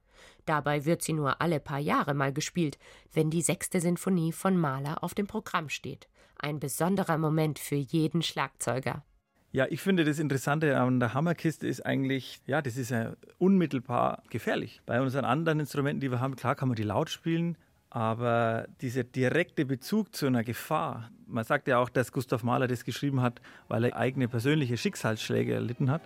Dabei 0.46 0.86
wird 0.86 1.02
sie 1.02 1.12
nur 1.12 1.42
alle 1.42 1.61
paar 1.61 1.78
Jahre 1.78 2.14
mal 2.14 2.32
gespielt, 2.32 2.78
wenn 3.12 3.28
die 3.28 3.42
sechste 3.42 3.80
Sinfonie 3.80 4.32
von 4.32 4.57
Mahler 4.57 5.05
auf 5.05 5.12
dem 5.12 5.26
Programm 5.26 5.68
steht. 5.68 6.09
Ein 6.38 6.59
besonderer 6.59 7.18
Moment 7.18 7.59
für 7.59 7.74
jeden 7.74 8.22
Schlagzeuger. 8.22 9.05
Ja, 9.52 9.66
ich 9.68 9.82
finde 9.82 10.05
das 10.05 10.18
Interessante 10.18 10.76
an 10.78 11.00
der 11.00 11.14
Hammerkiste 11.14 11.66
ist 11.66 11.84
eigentlich, 11.84 12.40
ja, 12.46 12.61
das 12.61 12.76
ist 12.76 12.90
ja 12.90 13.14
unmittelbar 13.38 14.22
gefährlich. 14.30 14.80
Bei 14.86 15.00
unseren 15.00 15.24
anderen 15.24 15.61
Instrumenten, 15.61 16.00
die 16.00 16.11
wir 16.11 16.20
haben, 16.20 16.34
klar 16.34 16.55
kann 16.55 16.68
man 16.68 16.76
die 16.76 16.82
laut 16.82 17.11
spielen, 17.11 17.57
aber 17.95 18.66
dieser 18.80 19.05
direkte 19.05 19.64
Bezug 19.64 20.16
zu 20.16 20.26
einer 20.26 20.42
Gefahr, 20.42 21.11
man 21.28 21.45
sagt 21.45 21.68
ja 21.68 21.78
auch, 21.78 21.88
dass 21.88 22.11
Gustav 22.11 22.42
Mahler 22.42 22.66
das 22.66 22.84
geschrieben 22.84 23.22
hat, 23.22 23.40
weil 23.68 23.84
er 23.84 23.97
eigene 23.97 24.26
persönliche 24.26 24.76
Schicksalsschläge 24.76 25.55
erlitten 25.55 25.92
hat 25.92 26.03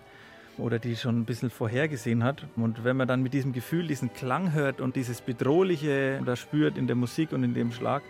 oder 0.59 0.77
die 0.77 0.95
schon 0.95 1.19
ein 1.19 1.25
bisschen 1.25 1.49
vorhergesehen 1.49 2.23
hat. 2.23 2.45
Und 2.55 2.83
wenn 2.83 2.95
man 2.95 3.07
dann 3.07 3.23
mit 3.23 3.33
diesem 3.33 3.53
Gefühl 3.53 3.87
diesen 3.87 4.13
Klang 4.13 4.53
hört 4.53 4.81
und 4.81 4.95
dieses 4.95 5.21
Bedrohliche 5.21 6.21
da 6.23 6.35
spürt 6.35 6.77
in 6.77 6.85
der 6.85 6.95
Musik 6.95 7.31
und 7.31 7.43
in 7.43 7.55
dem 7.55 7.71
Schlag, 7.71 8.03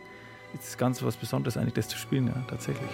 ist 0.55 0.67
es 0.67 0.77
ganz 0.77 1.01
was 1.01 1.15
Besonderes 1.15 1.55
eigentlich, 1.55 1.75
das 1.75 1.87
zu 1.87 1.97
spielen, 1.97 2.27
ja, 2.27 2.35
tatsächlich. 2.49 2.89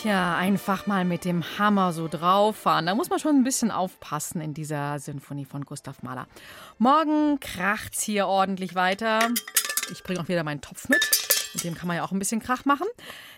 Tja, 0.00 0.36
einfach 0.36 0.86
mal 0.86 1.04
mit 1.04 1.24
dem 1.24 1.42
Hammer 1.58 1.92
so 1.92 2.06
drauffahren. 2.06 2.86
Da 2.86 2.94
muss 2.94 3.10
man 3.10 3.18
schon 3.18 3.34
ein 3.34 3.42
bisschen 3.42 3.72
aufpassen 3.72 4.40
in 4.40 4.54
dieser 4.54 5.00
Sinfonie 5.00 5.44
von 5.44 5.64
Gustav 5.64 6.04
Mahler. 6.04 6.28
Morgen 6.78 7.40
kracht's 7.40 8.00
hier 8.02 8.28
ordentlich 8.28 8.76
weiter. 8.76 9.28
Ich 9.90 10.04
bringe 10.04 10.20
auch 10.20 10.28
wieder 10.28 10.44
meinen 10.44 10.60
Topf 10.60 10.88
mit. 10.88 11.00
Mit 11.52 11.64
dem 11.64 11.74
kann 11.74 11.88
man 11.88 11.96
ja 11.96 12.04
auch 12.04 12.12
ein 12.12 12.20
bisschen 12.20 12.38
Krach 12.38 12.64
machen. 12.64 12.86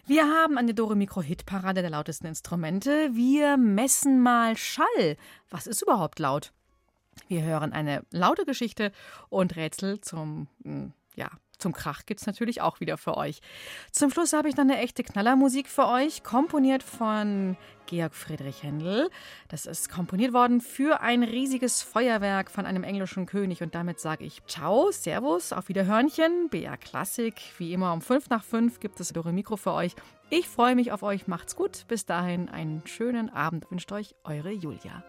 Wir 0.05 0.27
haben 0.27 0.59
eine 0.59 0.75
Dore 0.75 0.97
Mikro 0.97 1.23
Hitparade 1.23 1.81
der 1.81 1.93
lautesten 1.93 2.27
Instrumente. 2.27 3.09
Wir 3.15 3.57
messen 3.57 4.21
mal 4.21 4.55
Schall. 4.59 5.17
Was 5.49 5.67
ist 5.67 5.81
überhaupt 5.81 6.19
laut? 6.19 6.53
Wir 7.29 7.43
hören 7.43 7.73
eine 7.73 8.03
laute 8.11 8.45
Geschichte 8.45 8.93
und 9.31 9.57
Rätsel 9.57 10.03
zum 10.03 10.47
hm, 10.63 10.93
ja, 11.17 11.31
zum 11.61 11.73
Krach 11.73 12.07
gibt 12.07 12.21
es 12.21 12.27
natürlich 12.27 12.61
auch 12.61 12.81
wieder 12.81 12.97
für 12.97 13.17
euch. 13.17 13.41
Zum 13.93 14.11
Schluss 14.11 14.33
habe 14.33 14.49
ich 14.49 14.57
noch 14.57 14.65
eine 14.65 14.79
echte 14.79 15.03
Knallermusik 15.03 15.69
für 15.69 15.87
euch, 15.87 16.23
komponiert 16.23 16.83
von 16.83 17.57
Georg 17.87 18.15
Friedrich 18.15 18.63
Händel. 18.63 19.11
Das 19.49 19.67
ist 19.67 19.91
komponiert 19.91 20.33
worden 20.33 20.61
für 20.61 21.01
ein 21.01 21.23
riesiges 21.23 21.83
Feuerwerk 21.83 22.51
von 22.51 22.65
einem 22.65 22.85
englischen 22.85 23.27
König. 23.27 23.63
Und 23.63 23.75
damit 23.75 24.01
sage 24.01 24.25
ich 24.25 24.43
Ciao, 24.47 24.91
Servus, 24.93 25.53
auf 25.53 25.69
Wiederhörnchen. 25.69 26.49
BR 26.51 26.77
Klassik, 26.77 27.35
wie 27.59 27.73
immer 27.73 27.93
um 27.93 28.01
5 28.01 28.31
nach 28.31 28.45
5 28.45 28.81
gibt 28.81 29.01
es 29.01 29.13
Dore 29.13 29.33
Mikro 29.33 29.57
für 29.57 29.73
euch. 29.73 29.95
Ich 30.31 30.49
freue 30.49 30.77
mich 30.77 30.93
auf 30.93 31.03
euch, 31.03 31.27
macht's 31.27 31.57
gut. 31.57 31.85
Bis 31.89 32.07
dahin 32.07 32.49
einen 32.49 32.87
schönen 32.87 33.31
Abend 33.31 33.69
wünscht 33.71 33.91
euch 33.91 34.15
eure 34.23 34.53
Julia. 34.53 35.03